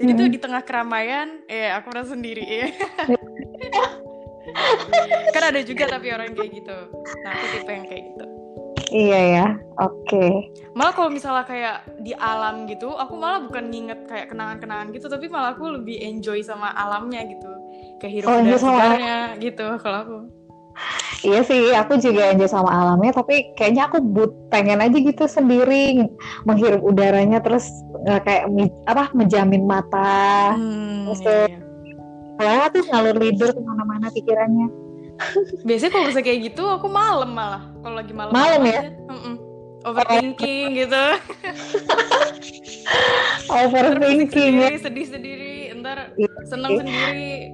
Jadi 0.00 0.10
tuh 0.16 0.26
di 0.32 0.38
tengah 0.40 0.64
keramaian 0.64 1.44
eh 1.44 1.68
aku 1.72 1.92
merasa 1.92 2.16
sendiri. 2.16 2.44
Ya 2.44 2.68
kan 5.34 5.42
ada 5.52 5.60
juga 5.60 5.84
tapi 5.86 6.12
orang 6.12 6.32
kayak 6.32 6.50
gitu. 6.56 6.78
Nah 7.20 7.30
aku 7.36 7.46
tipe 7.52 7.70
yang 7.70 7.86
kayak 7.86 8.02
gitu. 8.14 8.24
Iya 8.90 9.20
ya. 9.20 9.46
Oke. 9.78 10.50
malah 10.74 10.94
kalau 10.94 11.10
misalnya 11.10 11.44
kayak 11.46 11.76
di 12.02 12.14
alam 12.14 12.66
gitu 12.70 12.94
aku 12.94 13.18
malah 13.18 13.42
bukan 13.42 13.70
nginget 13.70 14.06
kayak 14.06 14.30
kenangan-kenangan 14.30 14.94
gitu 14.94 15.10
tapi 15.10 15.26
malah 15.26 15.54
aku 15.54 15.78
lebih 15.78 15.98
enjoy 16.00 16.40
sama 16.40 16.72
alamnya 16.74 17.22
gitu. 17.28 17.50
Hirup 18.00 18.32
Oh, 18.32 18.40
udara 18.40 18.44
enjoy 18.48 18.58
sama 18.58 18.80
segarnya 18.80 19.18
gitu 19.38 19.66
kalau 19.84 19.98
aku 20.00 20.16
Iya 21.20 21.40
sih, 21.44 21.68
aku 21.70 22.00
juga 22.00 22.32
enjoy 22.32 22.48
sama 22.48 22.72
alamnya, 22.72 23.12
tapi 23.12 23.52
kayaknya 23.52 23.86
aku 23.86 24.00
but 24.00 24.32
pengen 24.48 24.80
aja 24.80 24.96
gitu 24.96 25.28
sendiri 25.28 26.08
menghirup 26.42 26.80
udaranya 26.80 27.38
terus 27.38 27.68
nggak 28.00 28.20
kayak 28.24 28.44
apa 28.88 29.12
menjamin 29.12 29.68
mata. 29.68 30.56
hmm, 30.56 31.12
Terus 31.12 31.20
iya, 31.20 31.60
iya. 32.40 32.68
Tuh 32.72 32.84
ngalur 32.88 33.16
lidur 33.20 33.52
ke 33.52 33.60
mana-mana 33.60 34.08
pikirannya. 34.08 34.68
biasanya 35.68 35.92
kalau 35.92 36.06
bisa 36.08 36.24
kayak 36.24 36.40
gitu 36.48 36.64
aku 36.64 36.88
malam 36.88 37.36
malah 37.36 37.68
kalau 37.84 38.00
lagi 38.00 38.16
malam 38.16 38.32
Malam 38.32 38.62
ya? 38.64 38.80
aja. 38.80 38.90
Overthinking 39.80 40.76
gitu 40.76 41.04
Overthinking 43.50 44.52
ya. 44.56 44.68
sendiri 44.68 44.78
sedih 44.80 45.06
sendiri 45.08 45.52
ntar 45.76 46.12
Iya. 46.16 46.28
seneng 46.44 46.72
sendiri 46.76 47.52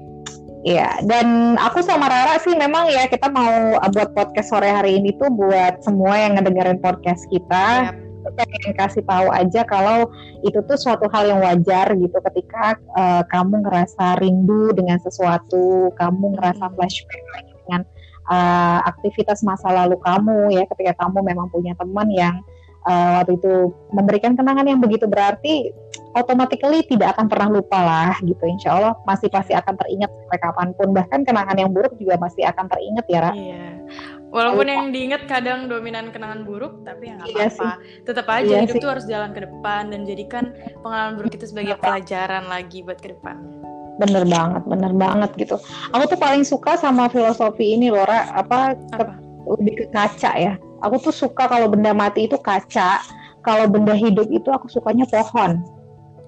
Iya, 0.67 0.99
dan 1.07 1.55
aku 1.63 1.79
sama 1.79 2.11
Rara 2.11 2.43
sih 2.43 2.51
memang 2.59 2.91
ya 2.91 3.07
kita 3.07 3.31
mau 3.31 3.79
uh, 3.79 3.91
buat 3.95 4.11
podcast 4.19 4.51
sore 4.51 4.67
hari 4.67 4.99
ini 4.99 5.15
tuh 5.15 5.31
buat 5.31 5.79
semua 5.87 6.19
yang 6.19 6.35
ngedengerin 6.35 6.83
podcast 6.83 7.23
kita. 7.31 7.95
Kita 7.95 8.43
pengen 8.43 8.75
kasih 8.75 9.07
tahu 9.07 9.31
aja 9.31 9.63
kalau 9.63 10.11
itu 10.43 10.59
tuh 10.67 10.75
suatu 10.75 11.07
hal 11.15 11.31
yang 11.31 11.39
wajar 11.39 11.95
gitu 11.95 12.19
ketika 12.19 12.75
uh, 12.99 13.23
kamu 13.31 13.63
ngerasa 13.63 14.19
rindu 14.19 14.75
dengan 14.75 14.99
sesuatu, 14.99 15.95
kamu 15.95 16.35
ngerasa 16.35 16.67
Mm. 16.67 16.75
flashback 16.75 17.23
lagi 17.39 17.53
dengan 17.63 17.83
uh, 18.27 18.83
aktivitas 18.91 19.47
masa 19.47 19.71
lalu 19.71 20.03
kamu 20.03 20.51
ya 20.51 20.67
ketika 20.67 21.07
kamu 21.07 21.23
memang 21.23 21.47
punya 21.47 21.79
teman 21.79 22.11
yang 22.11 22.43
uh, 22.91 23.23
waktu 23.23 23.39
itu 23.39 23.71
memberikan 23.95 24.35
kenangan 24.35 24.67
yang 24.67 24.83
begitu 24.83 25.07
berarti 25.07 25.71
automatically 26.17 26.81
tidak 26.89 27.13
akan 27.15 27.29
pernah 27.29 27.49
lupa 27.53 27.77
lah 27.77 28.13
gitu 28.25 28.41
insya 28.43 28.73
Allah 28.73 28.97
masih 29.05 29.29
pasti 29.29 29.53
akan 29.53 29.77
teringat 29.77 30.09
sampai 30.09 30.39
kapan 30.41 30.69
pun 30.75 30.89
bahkan 30.91 31.21
kenangan 31.23 31.57
yang 31.57 31.71
buruk 31.71 31.93
juga 32.01 32.17
masih 32.17 32.49
akan 32.49 32.65
teringat 32.67 33.05
ya 33.07 33.21
Ra 33.21 33.33
Iya. 33.37 33.65
Walaupun 34.27 34.67
Lupa. 34.67 34.75
yang 34.75 34.87
diingat 34.91 35.23
kadang 35.31 35.71
dominan 35.71 36.11
kenangan 36.11 36.43
buruk, 36.43 36.83
tapi 36.83 37.09
ya 37.09 37.15
nggak 37.15 37.31
Iya 37.31 37.47
apa-apa. 37.47 37.71
Tetap 38.03 38.27
aja 38.27 38.43
Iya 38.45 38.59
hidup 38.67 38.75
sih. 38.75 38.83
tuh 38.83 38.91
harus 38.91 39.05
jalan 39.07 39.31
ke 39.31 39.41
depan 39.47 39.83
dan 39.95 40.01
jadikan 40.03 40.45
pengalaman 40.83 41.15
buruk 41.15 41.33
itu 41.33 41.47
sebagai 41.47 41.79
pelajaran 41.79 42.45
lagi 42.45 42.83
buat 42.83 42.99
ke 42.99 43.15
depannya. 43.15 43.55
bener 43.97 44.29
banget 44.29 44.61
bener 44.69 44.93
banget 44.93 45.31
gitu 45.41 45.57
aku 45.89 46.05
tuh 46.05 46.21
paling 46.21 46.45
suka 46.45 46.77
sama 46.77 47.09
filosofi 47.09 47.81
ini 47.81 47.89
Lora 47.89 48.29
apa 48.37 48.77
Apa? 48.93 49.17
lebih 49.57 49.73
ke 49.73 49.85
kaca 49.89 50.37
ya 50.37 50.53
aku 50.85 51.01
tuh 51.01 51.15
suka 51.17 51.49
kalau 51.49 51.65
benda 51.73 51.97
mati 51.97 52.29
itu 52.29 52.37
kaca 52.37 53.01
kalau 53.41 53.65
benda 53.65 53.97
hidup 53.97 54.29
itu 54.29 54.53
aku 54.53 54.69
sukanya 54.69 55.09
pohon 55.09 55.65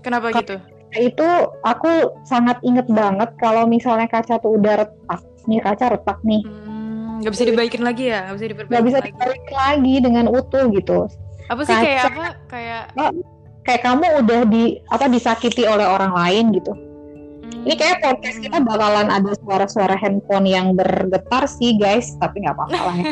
Kenapa 0.03 0.31
gitu? 0.35 0.57
itu 0.97 1.29
aku 1.69 2.17
sangat 2.25 2.57
inget 2.65 2.89
banget 2.89 3.29
kalau 3.37 3.69
misalnya 3.69 4.09
kaca 4.09 4.41
tuh 4.41 4.57
udah 4.57 4.81
retak 4.81 5.21
nih 5.45 5.61
kaca 5.61 5.93
retak 5.93 6.17
nih 6.25 6.41
Hmm, 6.49 7.21
nggak 7.21 7.33
bisa 7.37 7.45
dibaikin 7.45 7.83
lagi 7.85 8.05
ya? 8.09 8.25
Nggak 8.25 8.37
bisa 8.41 8.47
diperbaiki 8.49 8.73
nggak 8.73 8.85
bisa 8.89 8.99
lagi? 8.99 9.09
dibalik 9.13 9.45
lagi 9.53 9.95
dengan 10.01 10.25
utuh 10.33 10.65
gitu 10.73 10.99
Apa 11.49 11.61
sih 11.65 11.75
kayak 11.77 12.03
Kaca. 12.05 12.09
apa? 12.09 12.27
Kayak 12.49 12.83
kayak 13.65 13.83
kamu 13.85 14.07
udah 14.25 14.41
di 14.49 14.65
apa 14.89 15.07
disakiti 15.13 15.69
oleh 15.69 15.85
orang 15.85 16.17
lain 16.17 16.57
gitu 16.57 16.73
hmm, 16.73 17.69
ini 17.69 17.75
kayak 17.77 18.01
podcast 18.01 18.41
kita 18.41 18.57
bakalan 18.65 19.13
ada 19.13 19.37
suara-suara 19.45 19.93
handphone 19.93 20.49
yang 20.49 20.73
bergetar 20.73 21.45
sih 21.45 21.77
guys 21.77 22.17
tapi 22.17 22.49
nggak 22.49 22.57
apa-apa 22.57 22.81
lah 22.81 22.97
ya 22.97 23.05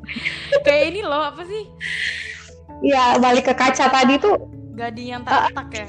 kayak 0.68 0.82
ini 0.92 1.00
loh 1.00 1.32
apa 1.32 1.42
sih? 1.48 1.64
Iya 2.78 3.16
balik 3.16 3.44
ke 3.44 3.54
kaca 3.54 3.86
tadi 3.86 4.16
tuh 4.16 4.36
Gading 4.72 5.08
yang 5.10 5.22
tak 5.22 5.48
retak 5.48 5.68
ya? 5.72 5.86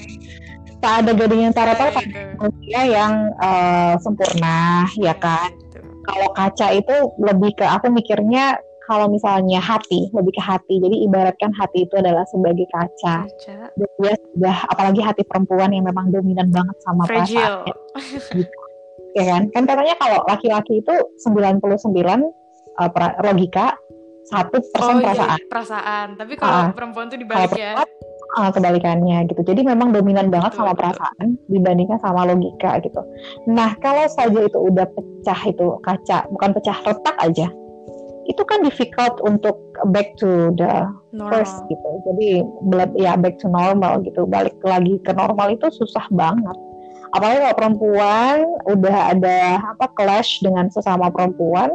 tak 0.77 0.93
ada 1.01 1.11
gading 1.11 1.41
yang 1.41 1.51
taruh-taruh 1.51 1.89
Kayak 1.89 1.97
tak 1.97 2.05
gitu. 2.07 2.21
manusia 2.37 2.79
yang 2.85 3.13
eh, 3.35 3.93
sempurna 3.99 4.59
ya 4.95 5.13
kan 5.13 5.49
Gitu. 5.51 5.79
kalau 6.03 6.29
kaca 6.31 6.67
itu 6.71 6.95
lebih 7.17 7.51
ke 7.53 7.65
aku 7.65 7.89
mikirnya 7.89 8.55
kalau 8.83 9.09
misalnya 9.09 9.59
hati 9.59 10.07
lebih 10.09 10.31
ke 10.31 10.39
hati 10.39 10.79
jadi 10.79 10.95
ibaratkan 11.03 11.51
hati 11.51 11.83
itu 11.83 11.93
adalah 11.93 12.23
sebagai 12.25 12.63
kaca 12.69 13.25
Kaca. 13.25 13.57
dia 13.75 14.13
sudah 14.15 14.57
apalagi 14.69 15.01
hati 15.01 15.21
perempuan 15.23 15.69
yang 15.69 15.83
memang 15.83 16.07
dominan 16.07 16.47
banget 16.47 16.77
sama 16.79 17.03
Fragile. 17.03 17.67
perasaan 17.67 18.47
ya 19.11 19.23
kan 19.25 19.43
kan 19.49 19.63
katanya 19.65 19.95
kalau 19.97 20.21
laki-laki 20.23 20.79
itu 20.79 20.93
99 21.19 21.59
uh, 22.77 22.87
pra- 22.87 23.17
logika 23.19 23.73
satu 24.27 24.59
persen 24.71 24.93
Oh 24.93 24.99
iya, 24.99 25.07
perasaan 25.07 25.39
perasaan. 25.47 26.07
Tapi 26.15 26.33
kalau 26.35 26.53
Ah. 26.67 26.71
perempuan 26.71 27.07
tuh 27.07 27.15
dibalik 27.15 27.51
ya. 27.55 27.79
uh, 28.37 28.49
kebalikannya 28.51 29.23
gitu 29.27 29.41
jadi 29.41 29.63
memang 29.63 29.95
dominan 29.95 30.27
banget 30.27 30.51
Betul, 30.53 30.59
sama 30.61 30.71
betul. 30.71 30.79
perasaan 30.83 31.25
dibandingkan 31.47 31.97
sama 31.97 32.21
logika 32.27 32.71
gitu 32.83 33.01
nah 33.47 33.71
kalau 33.79 34.03
saja 34.11 34.39
itu 34.43 34.59
udah 34.59 34.85
pecah 34.85 35.39
itu 35.47 35.65
kaca 35.81 36.27
bukan 36.29 36.49
pecah 36.53 36.77
retak 36.85 37.15
aja 37.17 37.47
itu 38.27 38.43
kan 38.43 38.59
difficult 38.59 39.15
untuk 39.23 39.55
back 39.89 40.11
to 40.19 40.51
the 40.59 40.67
first 41.31 41.55
Normal. 41.63 41.71
gitu. 41.71 41.89
Jadi 42.11 42.29
ya 42.99 43.15
back 43.15 43.39
to 43.39 43.47
normal 43.47 44.03
gitu. 44.03 44.27
Balik 44.27 44.51
lagi 44.67 44.99
ke 44.99 45.15
normal 45.15 45.55
itu 45.55 45.71
susah 45.71 46.03
banget. 46.11 46.53
Apalagi 47.15 47.39
kalau 47.39 47.55
perempuan 47.55 48.37
udah 48.67 49.15
ada 49.15 49.63
apa 49.63 49.87
clash 49.95 50.43
dengan 50.43 50.67
sesama 50.67 51.07
perempuan, 51.07 51.71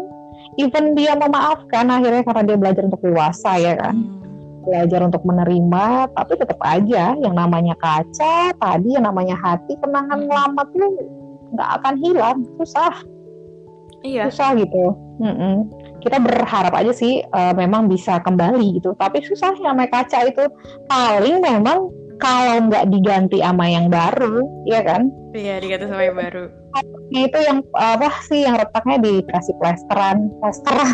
even 0.60 0.92
dia 0.92 1.16
memaafkan 1.16 1.88
akhirnya 1.88 2.22
karena 2.24 2.42
dia 2.44 2.56
belajar 2.60 2.82
untuk 2.84 3.00
dewasa 3.00 3.56
ya 3.56 3.72
kan, 3.76 3.94
Hmm. 3.96 4.20
belajar 4.62 5.00
untuk 5.02 5.22
menerima, 5.24 5.86
tapi 6.12 6.32
tetap 6.38 6.60
aja 6.62 7.16
yang 7.16 7.34
namanya 7.34 7.74
kaca, 7.80 8.52
tadi 8.54 8.94
yang 8.94 9.08
namanya 9.08 9.36
hati, 9.40 9.74
kenangan 9.80 10.26
Hmm. 10.26 10.30
lama 10.30 10.62
tuh 10.70 10.90
nggak 11.52 11.70
akan 11.80 11.94
hilang, 12.00 12.38
susah 12.60 12.94
Iya. 14.02 14.28
susah 14.28 14.58
gitu. 14.58 14.98
Mm-mm. 15.22 15.70
Kita 16.02 16.18
berharap 16.18 16.74
aja 16.74 16.90
sih 16.90 17.22
eh, 17.22 17.54
memang 17.54 17.86
bisa 17.86 18.18
kembali 18.18 18.82
gitu. 18.82 18.98
Tapi 18.98 19.22
susah 19.22 19.54
yang 19.54 19.78
namanya 19.78 20.02
kaca 20.02 20.26
itu 20.26 20.42
paling 20.90 21.38
memang 21.38 21.86
kalau 22.18 22.66
nggak 22.66 22.90
diganti 22.90 23.38
sama 23.42 23.66
yang 23.70 23.86
baru, 23.90 24.42
ya 24.66 24.82
kan? 24.82 25.10
Iya, 25.34 25.58
diganti 25.62 25.86
sama 25.86 26.02
yang 26.06 26.18
baru. 26.18 26.44
Nah, 26.72 26.82
itu 27.12 27.38
yang 27.38 27.58
apa 27.72 28.08
sih 28.24 28.42
yang 28.42 28.56
retaknya 28.56 28.96
dikasih 28.98 29.54
plesteran, 29.60 30.32
plesteran. 30.40 30.88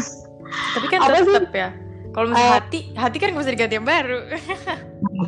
Tapi 0.74 0.86
kan 0.90 0.98
Apa 1.00 1.18
sih? 1.22 1.34
tetap 1.34 1.54
ya. 1.54 1.70
Kalau 2.08 2.26
misalnya 2.32 2.50
Eh. 2.50 2.56
hati, 2.58 2.78
hati 2.96 3.16
kan 3.16 3.26
nggak 3.30 3.42
bisa 3.44 3.54
diganti 3.54 3.74
yang 3.78 3.86
baru. 3.86 4.18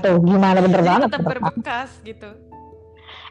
Tuh 0.03 0.17
gimana 0.19 0.59
bener 0.59 0.81
Jadi 0.81 0.89
banget. 0.91 1.09
tetap 1.13 1.23
berbekas 1.23 1.91
gitu. 2.03 2.31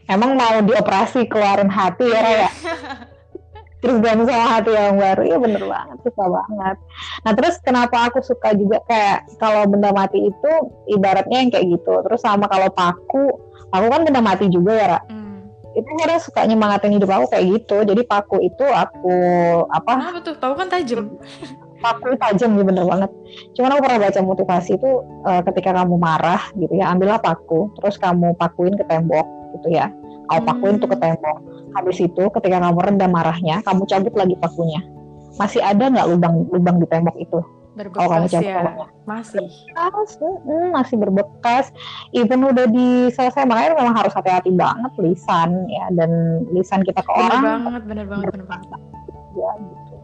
Emang 0.06 0.34
mau 0.34 0.58
dioperasi 0.64 1.28
keluarin 1.28 1.70
hati 1.70 2.06
ya, 2.08 2.20
Raya? 2.20 2.50
terus 3.80 3.96
ganti 4.04 4.28
sama 4.28 4.48
hati 4.50 4.72
yang 4.76 5.00
baru 5.00 5.24
ya 5.24 5.38
bener 5.40 5.64
banget 5.64 5.98
suka 6.04 6.24
banget 6.28 6.78
nah 7.24 7.32
terus 7.32 7.56
kenapa 7.64 8.12
aku 8.12 8.20
suka 8.20 8.52
juga 8.52 8.84
kayak 8.84 9.40
kalau 9.40 9.64
benda 9.72 9.96
mati 9.96 10.20
itu 10.20 10.52
ibaratnya 10.92 11.38
yang 11.40 11.48
kayak 11.48 11.80
gitu 11.80 11.94
terus 12.04 12.20
sama 12.20 12.52
kalau 12.52 12.68
paku 12.68 13.40
aku 13.72 13.86
kan 13.88 14.04
benda 14.04 14.20
mati 14.20 14.52
juga 14.52 14.76
ya 14.76 14.88
Ra. 14.92 15.00
Hmm. 15.08 15.29
Itu 15.70 15.86
karena 16.02 16.18
suka 16.18 16.42
nyemangatin 16.44 16.98
hidup 16.98 17.10
aku 17.10 17.26
kayak 17.30 17.46
gitu 17.62 17.78
jadi 17.86 18.02
paku 18.04 18.42
itu 18.42 18.66
aku 18.66 19.16
apa 19.70 19.92
Kenapa 19.96 20.20
tuh? 20.22 20.36
Tahu 20.36 20.54
kan 20.58 20.68
tajam. 20.68 21.04
paku 21.80 22.12
tajam 22.18 22.60
ya 22.60 22.64
bener 22.66 22.84
banget. 22.84 23.10
Cuman 23.56 23.72
aku 23.72 23.82
pernah 23.86 24.00
baca 24.04 24.20
motivasi 24.20 24.72
itu 24.76 24.90
eh, 25.24 25.42
ketika 25.48 25.72
kamu 25.72 25.96
marah 25.96 26.42
gitu 26.58 26.74
ya, 26.74 26.92
ambillah 26.92 27.22
paku, 27.22 27.72
terus 27.80 27.96
kamu 27.96 28.36
pakuin 28.36 28.76
ke 28.76 28.84
tembok 28.84 29.24
gitu 29.56 29.72
ya. 29.72 29.88
Kamu 30.28 30.42
pakuin 30.44 30.76
tuh 30.78 30.90
ke 30.90 30.98
Hmm. 30.98 31.06
tembok. 31.08 31.38
Habis 31.70 31.98
itu 32.02 32.24
ketika 32.34 32.58
kamu 32.60 32.80
redam 32.82 33.12
marahnya, 33.14 33.62
kamu 33.64 33.86
cabut 33.86 34.14
lagi 34.18 34.36
pakunya. 34.36 34.82
Masih 35.38 35.62
ada 35.64 35.88
nggak 35.88 36.08
lubang-lubang 36.10 36.84
di 36.84 36.88
tembok 36.90 37.16
itu? 37.16 37.40
Kalau 37.80 38.10
kamu 38.12 38.28
Berbekas 38.28 38.34
cabut 38.36 38.52
ya. 38.52 38.88
Masih. 39.08 39.48
Bekas, 39.72 40.12
mm, 40.20 40.68
masih 40.70 40.96
berbekas. 40.96 41.66
Even 42.12 42.44
udah 42.44 42.68
diselesai, 42.68 43.48
makanya 43.48 43.80
memang 43.80 43.96
harus 43.96 44.12
hati-hati 44.12 44.52
banget 44.52 44.92
lisan 45.00 45.50
ya 45.68 45.88
dan 45.96 46.12
lisan 46.52 46.84
kita 46.84 47.00
ke 47.00 47.08
Bener 47.08 47.24
orang 47.24 47.42
banget, 47.64 47.82
bener 47.88 48.06
banget, 48.06 48.26
bener 48.36 48.46
banget. 48.46 48.80
ya 49.32 49.52
gitu 49.56 49.96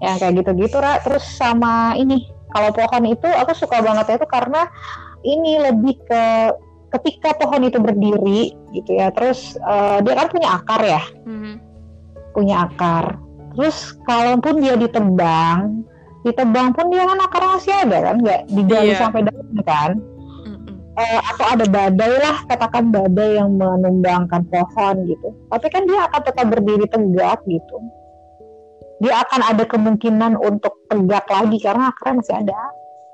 ya 0.00 0.12
kayak 0.20 0.34
gitu-gitu 0.36 0.76
Ra. 0.76 1.00
terus 1.00 1.24
sama 1.24 1.96
ini 1.96 2.28
kalau 2.52 2.74
pohon 2.74 3.08
itu 3.08 3.24
aku 3.24 3.56
suka 3.56 3.80
banget 3.80 4.20
itu 4.20 4.26
karena 4.28 4.68
ini 5.24 5.56
lebih 5.64 5.96
ke 6.04 6.24
ketika 6.92 7.32
pohon 7.40 7.64
itu 7.64 7.80
berdiri 7.80 8.52
gitu 8.70 8.90
ya 8.92 9.08
terus 9.10 9.56
eh, 9.56 9.98
dia 10.04 10.14
kan 10.14 10.28
punya 10.28 10.60
akar 10.60 10.80
ya 10.84 11.02
Mhm. 11.24 11.54
punya 12.36 12.68
akar 12.68 13.16
terus 13.56 13.96
kalaupun 14.04 14.60
dia 14.60 14.76
ditebang 14.76 15.86
ditebang 16.24 16.72
pun 16.72 16.88
dia 16.88 17.04
kan 17.04 17.20
akarnya 17.20 17.50
masih 17.60 17.74
ada 17.84 17.98
kan 18.10 18.16
nggak 18.24 18.40
digali 18.48 18.90
Iya. 18.90 19.00
sampai 19.00 19.20
dalam 19.28 19.48
kan. 19.62 19.92
Eh, 20.94 21.20
atau 21.26 21.46
ada 21.50 21.66
badai 21.66 22.22
lah 22.22 22.46
katakan 22.46 22.94
badai 22.94 23.42
yang 23.42 23.58
menumbangkan 23.58 24.46
pohon 24.46 24.94
gitu 25.10 25.34
tapi 25.50 25.66
kan 25.66 25.90
dia 25.90 26.06
akan 26.06 26.22
tetap 26.22 26.46
berdiri 26.54 26.86
tegak 26.86 27.42
gitu 27.50 27.76
dia 29.02 29.26
akan 29.26 29.42
ada 29.42 29.66
kemungkinan 29.66 30.38
untuk 30.38 30.70
tegak 30.86 31.26
lagi 31.26 31.58
karena 31.58 31.90
akarnya 31.90 32.14
masih 32.22 32.36
ada 32.46 32.60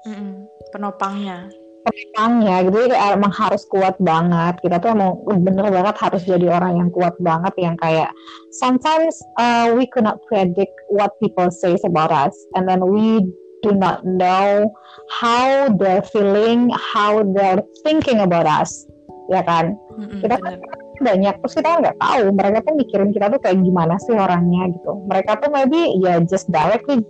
Mm-mm. 0.04 0.44
Penopangnya. 0.76 1.48
Penopangnya 1.90 2.56
gitu 2.66 2.76
jadi 2.86 3.18
emang 3.18 3.34
harus 3.34 3.62
kuat 3.66 3.98
banget. 4.00 4.54
Kita 4.62 4.78
tuh 4.78 4.94
emang 4.94 5.18
bener 5.42 5.66
banget 5.68 5.96
harus 5.98 6.22
jadi 6.24 6.46
orang 6.48 6.78
yang 6.78 6.90
kuat 6.94 7.14
banget 7.18 7.54
yang 7.58 7.74
kayak 7.82 8.10
sometimes 8.54 9.18
uh, 9.42 9.74
we 9.74 9.90
cannot 9.90 10.22
predict 10.30 10.72
what 10.88 11.12
people 11.18 11.50
say 11.50 11.74
about 11.82 12.14
us 12.14 12.34
and 12.54 12.70
then 12.70 12.80
we 12.80 13.26
do 13.60 13.76
not 13.76 14.06
know 14.06 14.72
how 15.12 15.68
they're 15.76 16.06
feeling 16.06 16.72
how 16.72 17.20
they're 17.34 17.60
thinking 17.82 18.22
about 18.22 18.46
us. 18.46 18.86
Ya 19.28 19.42
kan? 19.42 19.74
Mm-mm, 19.98 20.22
Kita 20.22 20.38
bener. 20.38 20.58
banyak 21.00 21.34
terus 21.40 21.54
kita 21.56 21.80
nggak 21.80 21.96
tahu 21.96 22.28
mereka 22.36 22.60
tuh 22.60 22.74
mikirin 22.76 23.10
kita 23.10 23.32
tuh 23.32 23.40
kayak 23.40 23.58
gimana 23.64 23.96
sih 24.04 24.12
orangnya 24.14 24.68
gitu. 24.74 25.00
Mereka 25.08 25.40
tuh 25.40 25.50
maybe 25.50 25.96
ya 26.04 26.20
just 26.22 26.46
directly 26.52 27.00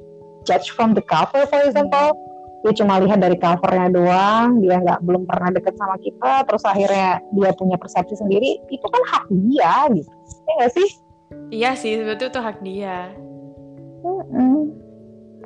judge 0.49 0.73
from 0.73 0.97
the 0.97 1.05
cover 1.05 1.45
for 1.51 1.61
example 1.65 2.17
dia 2.61 2.73
cuma 2.77 3.01
lihat 3.01 3.19
dari 3.21 3.37
covernya 3.41 3.89
doang 3.89 4.61
dia 4.61 4.77
nggak 4.85 5.01
belum 5.01 5.25
pernah 5.25 5.49
deket 5.49 5.75
sama 5.81 5.97
kita 5.97 6.45
terus 6.45 6.63
akhirnya 6.69 7.25
dia 7.33 7.51
punya 7.57 7.81
persepsi 7.81 8.21
sendiri 8.21 8.61
itu 8.69 8.85
kan 8.85 9.03
hak 9.09 9.25
dia 9.33 9.75
gitu 9.97 10.11
ya 10.49 10.53
nggak 10.61 10.73
sih 10.77 10.89
Iya 11.51 11.79
sih, 11.79 11.95
sebetulnya 11.95 12.31
itu 12.31 12.41
hak 12.43 12.59
dia. 12.63 12.99
Mm-mm. 14.01 14.75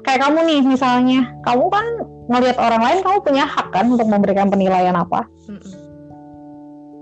kayak 0.05 0.21
kamu 0.21 0.39
nih 0.47 0.61
misalnya 0.63 1.33
kamu 1.49 1.65
kan 1.73 1.87
ngelihat 2.29 2.57
orang 2.61 2.83
lain 2.85 2.99
kamu 3.03 3.19
punya 3.25 3.45
hak 3.49 3.73
kan 3.73 3.89
untuk 3.89 4.05
memberikan 4.05 4.53
penilaian 4.53 4.95
apa 4.95 5.27
Mm-mm. 5.49 5.75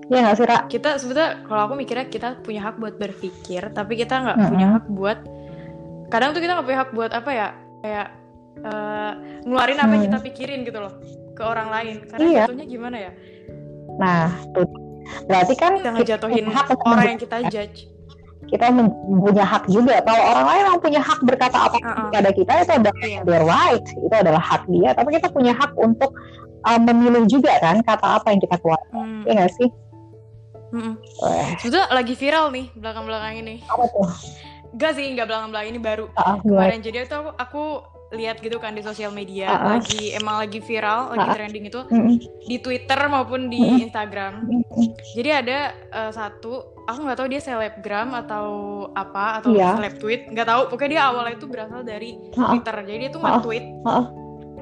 ya 0.09 0.18
nggak 0.22 0.37
sih 0.38 0.46
Ra? 0.48 0.64
Kita 0.70 0.96
sebetulnya 1.03 1.44
kalau 1.44 1.66
aku 1.66 1.75
mikirnya 1.77 2.07
kita 2.09 2.40
punya 2.42 2.62
hak 2.62 2.79
buat 2.79 2.94
berpikir, 2.96 3.70
tapi 3.75 3.98
kita 4.01 4.22
nggak 4.22 4.37
Mm-mm. 4.38 4.51
punya 4.51 4.66
hak 4.79 4.87
buat. 4.90 5.18
Kadang 6.11 6.31
tuh 6.35 6.40
kita 6.42 6.53
nggak 6.59 6.66
punya 6.66 6.81
hak 6.83 6.92
buat 6.94 7.11
apa 7.14 7.31
ya? 7.31 7.48
Kayak 7.83 8.09
eh, 8.59 9.12
ngeluarin 9.43 9.79
apa 9.79 9.91
yang 9.91 9.99
Hmm. 9.99 10.09
kita 10.09 10.19
pikirin 10.23 10.61
gitu 10.62 10.79
loh 10.79 10.95
ke 11.33 11.43
orang 11.43 11.69
lain. 11.69 11.97
Karena 12.07 12.21
Iya. 12.23 12.43
jatuhnya 12.45 12.67
gimana 12.67 12.97
ya? 12.99 13.12
nah 13.93 14.25
tuh 14.53 14.65
berarti 15.27 15.53
kan 15.53 15.77
Kita 15.77 15.91
ngejatuhin 15.93 16.47
hak 16.49 16.69
orang 16.81 17.07
yang 17.07 17.21
kita 17.21 17.38
judge. 17.47 17.79
kita 18.43 18.69
punya 19.07 19.45
hak 19.45 19.65
juga. 19.67 20.01
Kalau 20.01 20.23
orang 20.23 20.47
lain 20.47 20.62
yang 20.67 20.81
punya 20.81 21.01
hak 21.01 21.21
berkata 21.23 21.57
apa 21.62 21.77
Uh-uh. 21.79 22.09
kepada 22.09 22.31
kita 22.31 22.53
itu 22.59 22.73
adalah 22.75 22.97
Iya. 23.01 23.21
their 23.25 23.45
right, 23.45 23.85
itu 23.87 24.12
adalah 24.12 24.43
hak 24.43 24.62
dia. 24.67 24.91
Tapi 24.93 25.09
kita 25.12 25.29
punya 25.29 25.53
hak 25.53 25.73
untuk 25.75 26.11
uh, 26.62 26.79
memilih 26.79 27.25
juga 27.27 27.57
kan 27.59 27.81
kata 27.81 28.21
apa 28.21 28.29
yang 28.29 28.41
kita 28.41 28.57
keluarkan, 28.57 28.93
Hmm. 28.93 29.23
ya 29.25 29.33
nggak 29.35 29.53
sih? 29.53 29.69
Wah, 31.21 31.53
Sebetulnya 31.61 31.88
lagi 31.91 32.15
viral 32.15 32.47
nih 32.49 32.67
belakang-belakang 32.73 33.35
ini. 33.37 33.55
apa 33.62 33.85
tuh? 33.87 34.09
Gak 34.73 34.93
sih, 34.97 35.05
nggak 35.12 35.29
belakang-belakang 35.29 35.69
ini 35.69 35.81
baru. 35.81 36.05
Ah, 36.15 36.41
gimana? 36.41 36.73
Kemarin 36.73 36.81
jadi 36.81 36.97
itu 37.05 37.12
aku, 37.15 37.31
aku 37.37 37.62
lihat 38.12 38.38
gitu 38.38 38.57
kan 38.57 38.72
di 38.72 38.81
sosial 38.81 39.09
media 39.09 39.48
Uh-uh. 39.48 39.81
lagi 39.81 40.12
emang 40.12 40.37
lagi 40.37 40.61
viral, 40.61 41.11
lagi 41.11 41.25
Uh-uh. 41.25 41.35
trending 41.35 41.64
itu 41.66 41.81
Mm-mm, 41.88 42.16
di 42.44 42.57
Twitter 42.59 43.01
maupun 43.09 43.48
di 43.48 43.57
Mm-mm. 43.59 43.85
Instagram. 43.88 44.33
mm-mm. 44.44 44.87
Jadi 45.16 45.31
ada 45.33 45.59
eh, 45.72 46.12
satu, 46.12 46.53
aku 46.85 46.98
nggak 47.03 47.18
tahu 47.18 47.29
dia 47.29 47.40
selebgram 47.40 48.12
atau 48.14 48.46
apa 48.92 49.40
atau 49.40 49.57
Iya. 49.57 49.75
seleb 49.75 49.96
tweet, 49.96 50.29
nggak 50.29 50.44
tahu. 50.44 50.62
Pokoknya 50.68 50.90
dia 50.90 51.03
awalnya 51.09 51.35
itu 51.35 51.46
berasal 51.46 51.81
dari 51.83 52.20
Ah, 52.35 52.53
Twitter. 52.53 52.77
Jadi 52.85 52.98
dia 52.98 53.11
tuh 53.11 53.20
Uh-uh. 53.20 53.33
nge-tweet 53.40 53.64
Uh-uh. 53.81 54.05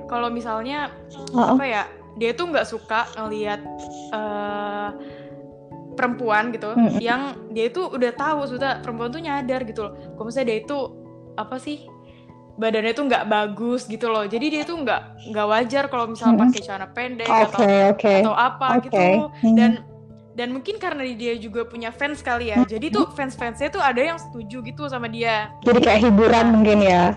kalau 0.07 0.29
misalnya 0.31 0.95
ah, 1.35 1.39
ah. 1.39 1.49
apa 1.55 1.65
ya, 1.65 1.83
dia 2.17 2.31
tuh 2.33 2.47
nggak 2.49 2.67
suka 2.67 3.11
ngelihat 3.17 3.61
eh, 4.11 4.91
perempuan 5.91 6.55
gitu 6.55 6.71
Mm-mm. 6.73 6.97
yang 6.99 7.35
dia 7.51 7.67
itu 7.67 7.83
udah 7.85 8.15
tahu 8.15 8.47
sudah 8.47 8.79
perempuan 8.81 9.11
tuh 9.11 9.21
nyadar 9.21 9.67
gitu 9.67 9.85
loh. 9.85 9.93
Kalau 10.15 10.25
misalnya 10.25 10.49
dia 10.49 10.59
itu 10.63 10.79
apa 11.35 11.57
sih 11.57 11.83
badannya 12.61 12.93
tuh 12.93 13.09
nggak 13.09 13.25
bagus 13.25 13.89
gitu 13.89 14.07
loh. 14.07 14.29
Jadi 14.29 14.47
dia 14.53 14.63
tuh 14.63 14.77
nggak 14.77 15.33
nggak 15.33 15.47
wajar 15.49 15.85
kalau 15.89 16.13
misalnya 16.13 16.37
Mm-mm. 16.37 16.53
pakai 16.53 16.61
celana 16.61 16.89
pendek 16.93 17.27
Oke, 17.27 17.41
atau 17.49 17.65
oke. 17.97 18.15
atau 18.21 18.35
apa 18.37 18.67
Oke. 18.77 18.85
gitu 18.87 19.01
Hmm. 19.41 19.57
dan 19.57 19.71
dan 20.31 20.49
mungkin 20.53 20.77
karena 20.77 21.05
dia 21.11 21.35
juga 21.37 21.65
punya 21.65 21.91
fans 21.91 22.21
kali 22.21 22.49
ya 22.49 22.63
jadi 22.63 22.87
tuh 22.89 23.11
fans 23.13 23.35
fansnya 23.35 23.69
tuh 23.69 23.83
ada 23.83 23.99
yang 23.99 24.17
setuju 24.17 24.63
gitu 24.63 24.87
sama 24.87 25.05
dia 25.05 25.51
Jadi 25.65 25.81
kayak 25.81 26.01
hiburan 26.07 26.47
mungkin 26.55 26.81
ya. 26.81 27.17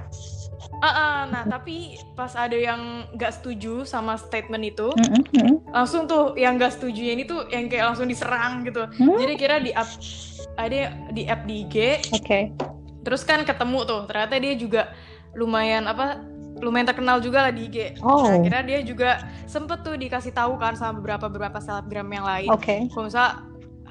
Ah, 0.79 0.87
ah, 0.89 1.17
nah 1.23 1.43
tapi 1.45 1.95
pas 2.11 2.35
ada 2.35 2.55
yang 2.55 3.07
nggak 3.15 3.39
setuju 3.39 3.83
sama 3.83 4.19
statement 4.19 4.63
itu 4.65 4.91
mm-mm. 4.91 5.63
langsung 5.71 6.03
tuh 6.03 6.35
yang 6.35 6.59
nggak 6.59 6.75
setuju 6.75 7.15
ini 7.15 7.23
tuh 7.23 7.47
yang 7.47 7.71
kayak 7.71 7.91
langsung 7.91 8.07
diserang 8.07 8.63
gitu 8.63 8.83
Hmm. 8.91 9.15
jadi 9.15 9.33
kira 9.35 9.55
di 9.59 9.71
up 9.71 9.87
ada 10.55 10.79
di 11.09 11.23
app 11.23 11.41
di 11.43 11.63
IG 11.63 11.75
Oke. 12.11 12.39
terus 13.01 13.23
kan 13.23 13.43
ketemu 13.43 13.79
tuh 13.83 14.01
ternyata 14.05 14.35
dia 14.35 14.53
juga 14.53 14.91
lumayan 15.33 15.83
apa 15.83 16.21
lumayan 16.55 16.85
terkenal 16.85 17.17
juga 17.17 17.43
lah 17.43 17.51
di 17.51 17.67
IG 17.67 17.77
Oh. 17.99 18.23
nah 18.23 18.39
kira 18.39 18.59
dia 18.61 18.79
juga 18.81 19.09
sempet 19.43 19.81
tuh 19.81 19.93
dikasih 19.93 20.31
tahu 20.31 20.55
kan 20.55 20.73
sama 20.73 20.97
beberapa 20.97 21.25
beberapa 21.25 21.57
selebgram 21.57 22.07
yang 22.07 22.23
lain 22.23 22.49
Oke. 22.49 22.87
kalau 22.87 23.05
misalnya 23.05 23.31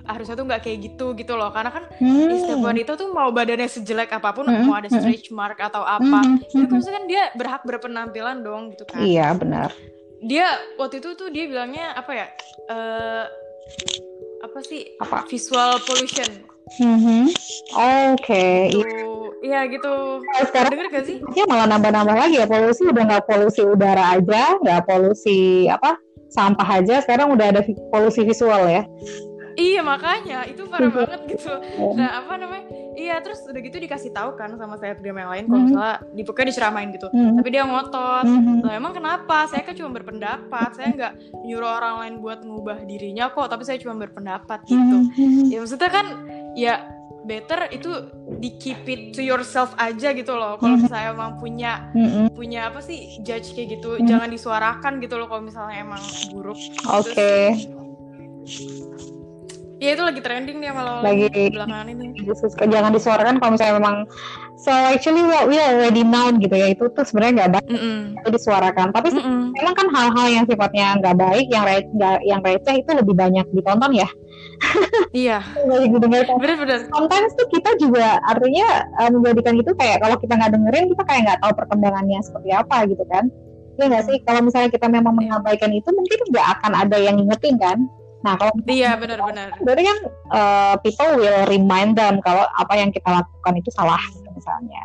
harusnya 0.03 0.35
tuh 0.35 0.45
nggak 0.45 0.63
kayak 0.63 0.79
gitu 0.83 1.07
gitu 1.15 1.33
loh 1.33 1.51
karena 1.51 1.71
kan 1.71 1.85
Hmm. 1.97 2.27
setiap 2.33 2.59
wanita 2.61 2.97
tuh 2.97 3.11
mau 3.11 3.31
badannya 3.31 3.67
sejelek 3.67 4.11
apa 4.11 4.31
pun 4.33 4.45
Mm-mm, 4.45 4.65
mau 4.65 4.75
ada 4.75 4.87
mm-mm. 4.87 4.99
stretch 4.99 5.31
mark 5.31 5.59
atau 5.59 5.81
apa 5.81 6.19
Mhm, 6.21 6.43
itu 6.49 6.59
mhm. 6.59 6.71
maksudnya 6.71 6.97
kan 6.97 7.07
dia 7.07 7.23
berhak 7.33 7.63
berpenampilan 7.63 8.37
dong 8.41 8.63
gitu 8.71 8.83
kan 8.85 8.99
Iya 8.99 9.31
benar. 9.33 9.71
dia 10.21 10.47
waktu 10.75 10.99
itu 10.99 11.15
tuh 11.15 11.29
dia 11.29 11.47
bilangnya 11.47 11.93
apa 11.93 12.11
ya 12.13 12.27
eh 12.69 13.25
apa 14.41 14.59
sih 14.61 14.99
Apa? 14.99 15.23
visual 15.25 15.79
pollution 15.83 16.31
Mhm. 16.73 17.31
Oke. 18.11 18.71
gitu 18.71 19.12
iya 19.43 19.67
gitu 19.67 20.23
Iya, 20.23 20.43
Sekarang 20.47 20.71
denger 20.73 20.89
gak 20.89 21.05
sih 21.05 21.17
ya 21.35 21.45
malah 21.45 21.67
nambah-nambah 21.69 22.17
lagi 22.17 22.39
ya 22.39 22.47
polusi 22.47 22.83
udah 22.85 23.03
nggak 23.05 23.25
polusi 23.27 23.61
udara 23.61 24.15
aja 24.15 24.57
nggak 24.57 24.81
polusi 24.87 25.67
apa 25.67 25.99
sampah 26.29 26.69
aja 26.81 27.03
sekarang 27.03 27.29
udah 27.29 27.47
ada 27.51 27.61
polusi 27.91 28.23
visual 28.23 28.65
ya 28.65 28.87
iya 29.55 29.85
makanya 29.85 30.49
itu 30.49 30.65
parah 30.65 30.89
Mhm. 30.89 30.97
banget 30.97 31.21
gitu 31.29 31.53
Oh. 31.77 31.93
nah 31.93 32.25
apa 32.25 32.41
namanya 32.41 32.65
iya 32.95 33.21
terus 33.21 33.45
udah 33.45 33.61
gitu 33.61 33.77
dikasih 33.77 34.09
tahu 34.09 34.33
kan 34.33 34.49
sama 34.55 34.81
selebgram 34.81 35.13
yang 35.15 35.29
lain 35.29 35.45
kalau 35.45 35.61
Mhm. 35.61 35.69
misalnya 35.69 35.97
di 36.09 36.23
pokoknya 36.23 36.49
diceramain 36.49 36.89
gitu 36.89 37.09
Mhm. 37.11 37.37
tapi 37.37 37.49
dia 37.51 37.63
ngotot 37.63 38.25
Mhm. 38.25 38.65
Lah 38.65 38.73
emang 38.73 38.95
kenapa? 38.95 39.45
Saya 39.45 39.61
kan 39.61 39.75
cuma 39.75 39.91
berpendapat. 39.91 40.69
Saya 40.73 40.89
nggak 40.89 41.13
nyuruh 41.43 41.69
orang 41.75 41.95
lain 41.99 42.15
buat 42.21 42.41
mengubah 42.41 42.87
dirinya 42.87 43.27
kok, 43.29 43.51
tapi 43.51 43.67
saya 43.67 43.77
cuma 43.77 43.99
berpendapat 43.99 44.63
gitu. 44.65 44.97
Mhm. 45.11 45.51
Ya 45.51 45.59
maksudnya 45.59 45.91
kan 45.91 46.07
ya 46.55 46.75
better 47.23 47.71
itu 47.71 47.91
di 48.37 48.51
keep 48.57 48.83
it 48.85 49.03
to 49.11 49.23
yourself 49.23 49.71
aja 49.77 50.11
gitu 50.11 50.33
loh. 50.33 50.59
Kalau 50.59 50.75
Mhm. 50.75 50.83
misalnya 50.83 51.09
emang 51.11 51.31
punya 51.37 51.73
Mhm. 51.93 52.33
punya 52.33 52.67
apa 52.67 52.81
sih 52.81 52.99
judge 53.21 53.53
kayak 53.53 53.79
gitu, 53.79 53.97
Mhm. 53.97 54.07
jangan 54.07 54.29
disuarakan 54.29 54.93
gitu 54.99 55.15
loh 55.17 55.27
kalau 55.27 55.43
misalnya 55.43 55.77
emang 55.79 56.03
buruk. 56.31 56.59
Oke. 56.89 57.55
sih. 57.55 57.71
Iya 59.79 59.99
itu 59.99 60.03
lagi 60.03 60.21
trending 60.23 60.63
nih 60.63 60.71
malah 60.71 61.03
Lagi- 61.03 61.51
belakangan 61.51 61.87
ini. 61.91 62.15
Jangan 62.57 62.93
disuarakan 62.93 63.35
kalau 63.39 63.51
misalnya 63.51 63.75
memang 63.83 63.97
so 64.55 64.71
actually 64.71 65.27
what 65.27 65.51
we 65.51 65.59
already 65.59 66.07
known 66.07 66.39
gitu 66.39 66.55
ya 66.55 66.71
itu 66.71 66.87
tuh 66.87 67.03
sebenarnya 67.03 67.35
nggak 67.35 67.53
baik 67.59 67.67
Mm-mm. 67.67 67.99
itu 68.15 68.29
disuarakan 68.31 68.95
tapi 68.95 69.11
Mm-mm. 69.11 69.51
memang 69.51 69.75
kan 69.75 69.87
hal-hal 69.91 70.27
yang 70.31 70.45
sifatnya 70.47 70.95
nggak 71.03 71.17
baik 71.19 71.47
yang 71.51 71.67
re 71.67 71.83
yang 72.23 72.39
receh 72.41 72.79
itu 72.79 72.91
lebih 72.95 73.11
banyak 73.13 73.43
ditonton 73.51 73.91
ya 73.91 74.07
Iya, 75.13 75.45
didengarkan 75.69 76.41
bener-bener. 76.41 76.89
sometimes 76.89 77.33
tuh 77.37 77.45
kita 77.53 77.77
juga 77.77 78.17
artinya 78.25 78.89
uh, 78.97 79.11
menjadikan 79.13 79.61
itu 79.61 79.73
kayak 79.77 80.01
kalau 80.01 80.17
kita 80.17 80.33
nggak 80.35 80.53
dengerin 80.57 80.87
kita 80.89 81.03
kayak 81.05 81.21
nggak 81.29 81.41
tahu 81.45 81.53
perkembangannya 81.53 82.19
seperti 82.25 82.49
apa 82.51 82.77
gitu 82.89 83.05
kan 83.11 83.29
ya 83.77 83.89
nggak 83.89 84.05
sih 84.07 84.17
kalau 84.25 84.41
misalnya 84.41 84.71
kita 84.71 84.87
memang 84.87 85.13
Iya. 85.13 85.37
mengabaikan 85.37 85.73
itu 85.73 85.89
mungkin 85.91 86.19
nggak 86.31 86.47
akan 86.59 86.73
ada 86.77 86.97
yang 86.97 87.17
ngingetin 87.21 87.57
kan 87.59 87.79
nah 88.23 88.39
kalau 88.39 88.55
Iya, 88.65 88.95
benar-benar. 88.95 89.51
berarti 89.61 89.83
kan 89.83 89.99
uh, 90.31 90.75
people 90.81 91.11
will 91.19 91.43
remind 91.51 91.99
them 91.99 92.23
kalau 92.23 92.47
apa 92.55 92.73
yang 92.79 92.89
kita 92.89 93.09
lakukan 93.11 93.55
itu 93.59 93.69
salah 93.75 93.99
gitu 94.15 94.31
misalnya 94.31 94.83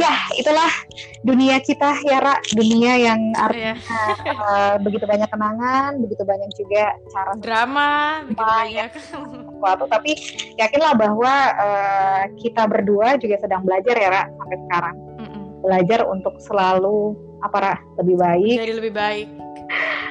ya 0.00 0.14
itulah 0.34 0.72
dunia 1.20 1.60
kita 1.60 2.00
ya 2.00 2.18
Ra 2.18 2.34
dunia 2.56 2.96
yang 2.96 3.20
artinya 3.36 3.76
Iya. 3.76 4.32
uh, 4.32 4.74
begitu 4.80 5.04
banyak 5.04 5.28
kenangan 5.28 6.00
begitu 6.00 6.22
banyak 6.24 6.50
juga 6.56 6.96
cara 7.12 7.32
Drama, 7.36 8.24
begitu 8.24 8.40
banyak. 8.40 8.88
sesuatu. 8.96 9.84
Tapi 9.86 10.10
yakinlah 10.56 10.96
bahwa 10.96 11.34
uh, 11.60 12.22
kita 12.40 12.64
berdua 12.64 13.20
juga 13.20 13.36
sedang 13.36 13.60
belajar 13.62 13.94
ya 13.94 14.08
Ra 14.08 14.24
sampai 14.26 14.56
sekarang. 14.64 14.96
Mm-mm. 15.20 15.44
belajar 15.60 16.00
untuk 16.08 16.40
selalu 16.40 17.12
apa 17.44 17.58
Ra? 17.60 17.74
Lebih 18.00 18.16
baik. 18.16 18.56
Jadi 18.64 18.74
lebih 18.80 18.92
baik. 18.96 19.28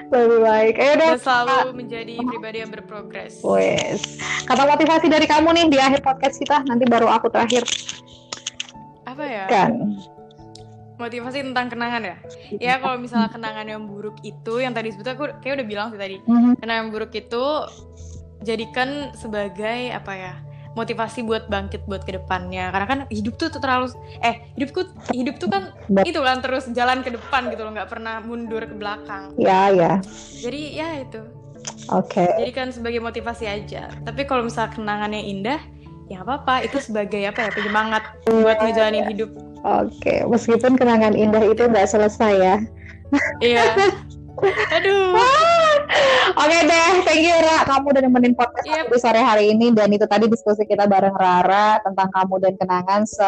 Lebih 0.10 0.39
baik. 0.41 0.73
Ayo 0.78 0.93
deh 0.97 1.12
dan 1.17 1.21
selalu 1.21 1.73
menjadi 1.73 2.13
pribadi 2.21 2.58
yang 2.62 2.71
berprogres. 2.73 3.34
wes. 3.41 4.02
Kata 4.45 4.65
motivasi 4.65 5.10
dari 5.10 5.25
kamu 5.25 5.49
nih 5.54 5.65
di 5.73 5.78
akhir 5.82 6.06
podcast 6.06 6.38
kita. 6.38 6.62
Nanti 6.69 6.86
baru 6.86 7.10
aku 7.10 7.30
terakhir 7.34 7.65
Apa 9.10 9.24
ya? 9.26 9.45
kan 9.50 9.72
Motivasi 11.00 11.39
tentang 11.39 11.72
kenangan 11.72 12.04
ya? 12.04 12.17
Ya 12.60 12.76
kalau 12.84 13.00
misalnya 13.00 13.32
kenangan 13.32 13.63
yang 13.63 13.88
buruk 13.88 14.19
itu 14.19 14.60
yang 14.60 14.76
tadi 14.76 14.91
sebetulnya 14.91 15.15
aku 15.15 15.26
kayak 15.39 15.63
udah 15.63 15.67
bilang 15.67 15.88
sih 15.95 16.00
tadi. 16.00 16.19
Mhm. 16.28 16.60
Kenangan 16.60 16.82
yang 16.84 16.91
buruk 16.91 17.15
itu 17.15 17.43
jadikan 18.43 19.15
sebagai 19.15 19.95
apa 19.95 20.13
ya? 20.13 20.34
motivasi 20.78 21.26
buat 21.26 21.50
bangkit 21.50 21.84
buat 21.89 22.06
ke 22.06 22.15
depannya 22.15 22.69
karena 22.69 22.88
kan 22.88 23.00
hidup 23.10 23.36
tuh 23.36 23.50
terlalu 23.52 23.89
eh 24.22 24.48
hidupku 24.54 24.86
hidup 25.12 25.41
tuh 25.41 25.50
kan 25.50 25.74
itu 26.06 26.19
kan 26.22 26.39
terus 26.39 26.69
jalan 26.72 27.02
ke 27.02 27.10
depan 27.10 27.50
gitu 27.50 27.65
loh 27.65 27.74
nggak 27.74 27.89
pernah 27.89 28.22
mundur 28.22 28.62
ke 28.63 28.76
belakang 28.78 29.34
ya 29.36 29.74
ya 29.74 29.98
jadi 30.39 30.62
ya 30.72 30.89
itu 31.04 31.22
oke 31.89 32.26
jadi 32.45 32.52
kan 32.54 32.67
sebagai 32.69 33.02
motivasi 33.02 33.50
aja 33.50 33.89
tapi 34.06 34.24
kalau 34.30 34.45
misal 34.45 34.69
kenangannya 34.69 35.26
indah 35.26 35.60
ya 36.10 36.26
apa 36.26 36.41
apa 36.41 36.56
itu 36.65 36.82
sebagai 36.82 37.22
apa 37.30 37.48
ya 37.48 37.52
penyemangat 37.54 38.04
buat 38.26 38.58
ngejalanin 38.60 39.06
hidup. 39.13 39.30
Oke 39.62 40.26
meskipun 40.26 40.74
kenangan 40.76 41.13
indah 41.13 41.45
itu 41.45 41.69
nggak 41.69 41.86
selesai 41.86 42.34
ya. 42.34 42.56
Iya. 43.39 43.65
Aduh 44.76 45.13
Oke 46.39 46.58
deh, 46.69 47.02
thank 47.02 47.25
you 47.25 47.34
Ra. 47.34 47.65
Kamu 47.65 47.89
udah 47.89 48.02
nemenin 48.06 48.38
podcast 48.38 48.62
Yep. 48.69 48.86
aku 48.86 48.95
sore 49.02 49.17
hari 49.17 49.49
ini 49.49 49.73
dan 49.73 49.89
itu 49.89 50.06
tadi 50.06 50.30
diskusi 50.30 50.62
kita 50.63 50.86
bareng 50.86 51.17
Rara 51.17 51.82
tentang 51.82 52.13
kamu 52.13 52.36
dan 52.38 52.54
kenangan. 52.62 53.02
So 53.10 53.25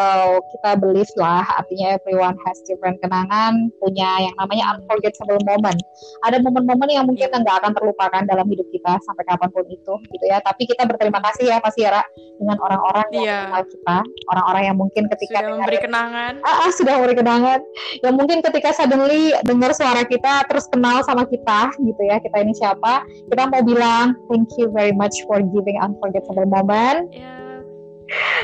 kita 0.54 0.78
believe 0.78 1.10
lah, 1.18 1.42
artinya 1.58 1.98
everyone 1.98 2.38
has 2.46 2.62
different 2.62 3.02
kenangan, 3.02 3.66
punya 3.82 4.30
yang 4.30 4.34
namanya 4.38 4.78
unforgettable 4.78 5.42
moment. 5.42 5.78
Ada 6.22 6.38
momen-momen 6.38 6.88
yang 6.88 7.04
mungkin 7.10 7.26
Yep. 7.26 7.42
nggak 7.42 7.56
akan 7.66 7.72
terlupakan 7.74 8.22
dalam 8.30 8.46
hidup 8.46 8.66
kita 8.70 8.94
sampai 9.02 9.24
kapan 9.26 9.50
pun 9.50 9.66
itu, 9.66 9.94
gitu 10.14 10.24
ya. 10.30 10.38
Tapi 10.38 10.62
kita 10.70 10.86
berterima 10.86 11.18
kasih 11.18 11.50
ya, 11.50 11.56
pasti 11.58 11.82
ya 11.82 11.98
Ra, 11.98 12.02
dengan 12.38 12.56
orang-orang 12.62 13.06
yang 13.10 13.22
Iya. 13.26 13.38
kenal 13.50 13.64
kita, 13.66 13.96
orang-orang 14.30 14.62
yang 14.70 14.76
mungkin 14.78 15.02
ketika 15.10 15.34
sudah 15.34 15.42
dengar 15.42 15.58
memberi 15.58 15.78
kenangan 15.82 16.32
ah, 16.42 16.56
ah, 16.66 16.70
sudah 16.70 16.92
memberi 16.98 17.14
kenangan 17.18 17.60
yang 18.02 18.14
mungkin 18.14 18.38
ketika 18.40 18.70
suddenly 18.74 19.22
dengar 19.42 19.70
suara 19.74 20.02
kita 20.06 20.46
terus 20.46 20.66
kenal 20.70 21.02
sama 21.02 21.26
kita 21.26 21.70
gitu 21.78 22.02
ya 22.06 22.18
kita 22.18 22.36
ini 22.42 22.51
siapa 22.54 23.04
kita 23.28 23.48
mau 23.48 23.60
bilang 23.64 24.16
thank 24.28 24.48
you 24.60 24.68
very 24.72 24.92
much 24.92 25.24
for 25.28 25.40
giving 25.40 25.76
unforgettable 25.80 26.46
moment. 26.48 27.08
Ya 27.12 27.42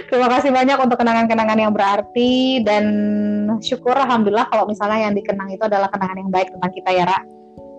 terima 0.08 0.28
kasih 0.32 0.50
banyak 0.54 0.78
untuk 0.80 0.96
kenangan-kenangan 0.96 1.58
yang 1.58 1.72
berarti 1.74 2.62
dan 2.64 2.84
syukur 3.60 3.92
alhamdulillah 3.92 4.48
kalau 4.48 4.64
misalnya 4.64 5.10
yang 5.10 5.14
dikenang 5.14 5.52
itu 5.52 5.60
adalah 5.60 5.92
kenangan 5.92 6.16
yang 6.16 6.30
baik 6.32 6.48
tentang 6.54 6.72
kita 6.72 6.90
ya 6.94 7.04
Ra. 7.04 7.20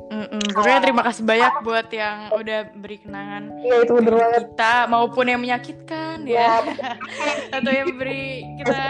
Mm-mm. 0.09 0.41
Pokoknya 0.57 0.81
terima 0.81 1.01
kasih 1.05 1.21
banyak 1.21 1.53
buat 1.61 1.87
yang 1.93 2.33
udah 2.33 2.59
beri 2.81 2.97
kenangan 2.97 3.61
iya 3.61 3.85
itu 3.85 3.93
bener 3.93 4.13
banget. 4.17 4.41
kita 4.49 4.73
maupun 4.89 5.25
yang 5.29 5.41
menyakitkan 5.41 6.25
ya. 6.25 6.65
Atau 7.55 7.69
yang 7.69 7.93
beri 7.93 8.41
kita 8.57 8.81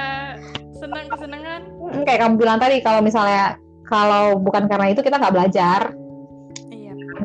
senang 0.79 1.07
kesenangan 1.11 1.61
Mm, 1.89 2.05
kayak 2.05 2.21
kamu 2.21 2.37
bilang 2.37 2.61
tadi 2.61 2.85
kalau 2.85 3.01
misalnya 3.01 3.57
kalau 3.89 4.37
bukan 4.37 4.69
karena 4.69 4.93
itu 4.93 5.01
kita 5.01 5.17
nggak 5.17 5.33
belajar 5.33 5.89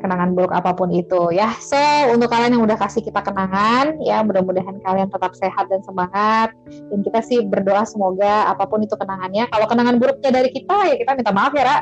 kenangan 0.00 0.32
buruk 0.32 0.52
apa 0.52 0.72
pun 0.72 0.88
itu 0.90 1.30
ya. 1.30 1.52
So 1.60 1.76
untuk 2.12 2.30
kalian 2.30 2.56
yang 2.58 2.64
udah 2.64 2.76
kasih 2.76 3.02
kita 3.02 3.20
kenangan 3.20 3.98
ya 4.00 4.20
mudah-mudahan 4.22 4.80
kalian 4.80 5.08
tetap 5.08 5.32
sehat 5.36 5.66
dan 5.68 5.80
semangat 5.82 6.52
dan 6.68 6.98
kita 7.02 7.20
sih 7.20 7.42
berdoa 7.44 7.84
semoga 7.84 8.48
apa 8.48 8.64
pun 8.64 8.82
itu 8.82 8.94
kenangannya. 8.94 9.48
Kalau 9.48 9.66
kenangan 9.66 9.96
buruknya 9.98 10.30
dari 10.30 10.50
kita 10.50 10.88
ya 10.88 10.96
kita 10.96 11.12
minta 11.14 11.32
maaf 11.32 11.52
ya 11.52 11.64
Ra. 11.64 11.78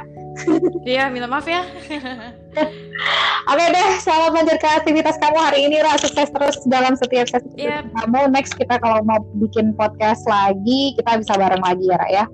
iya 0.88 1.12
minta 1.12 1.28
maaf 1.28 1.44
ya 1.44 1.60
Oke 3.52 3.64
deh, 3.68 3.88
selamat 4.00 4.30
melanjutkan 4.32 4.80
aktivitas 4.80 5.16
kamu 5.18 5.38
hari 5.40 5.66
ini 5.66 5.82
Ra. 5.82 5.98
Sukses 5.98 6.30
terus 6.30 6.56
dalam 6.68 6.94
setiap 6.94 7.26
sesi 7.28 7.52
Yep. 7.58 7.90
kamu. 7.92 8.20
Next 8.32 8.54
kita 8.56 8.78
kalau 8.78 9.02
mau 9.04 9.20
bikin 9.40 9.74
podcast 9.74 10.22
lagi 10.24 10.94
kita 10.96 11.20
bisa 11.20 11.34
bareng 11.36 11.60
lagi 11.60 11.84
ya 11.84 11.96
Ra 11.98 12.08
ya. 12.08 12.24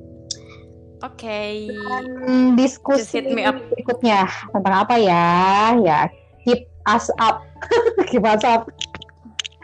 Oke 1.02 1.40
Hmm, 2.18 2.56
diskusi 2.58 3.22
me 3.30 3.42
up. 3.46 3.56
berikutnya 3.70 4.26
tentang 4.50 4.74
apa 4.86 4.94
ya? 4.98 5.26
Ya 5.78 5.98
keep 6.42 6.66
us 6.88 7.08
up. 7.20 7.44
keep 8.10 8.24
us 8.24 8.42
up. 8.44 8.68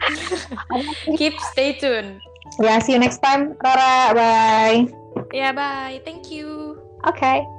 keep 1.19 1.35
stay 1.41 1.73
tune 1.75 2.21
Ya, 2.61 2.79
see 2.79 2.93
you 2.95 3.01
next 3.01 3.19
time, 3.19 3.57
Rara. 3.59 4.13
Bye. 4.15 4.87
ya 5.33 5.51
bye 5.51 5.99
thank 6.05 6.29
you 6.31 6.77
Okay. 7.05 7.54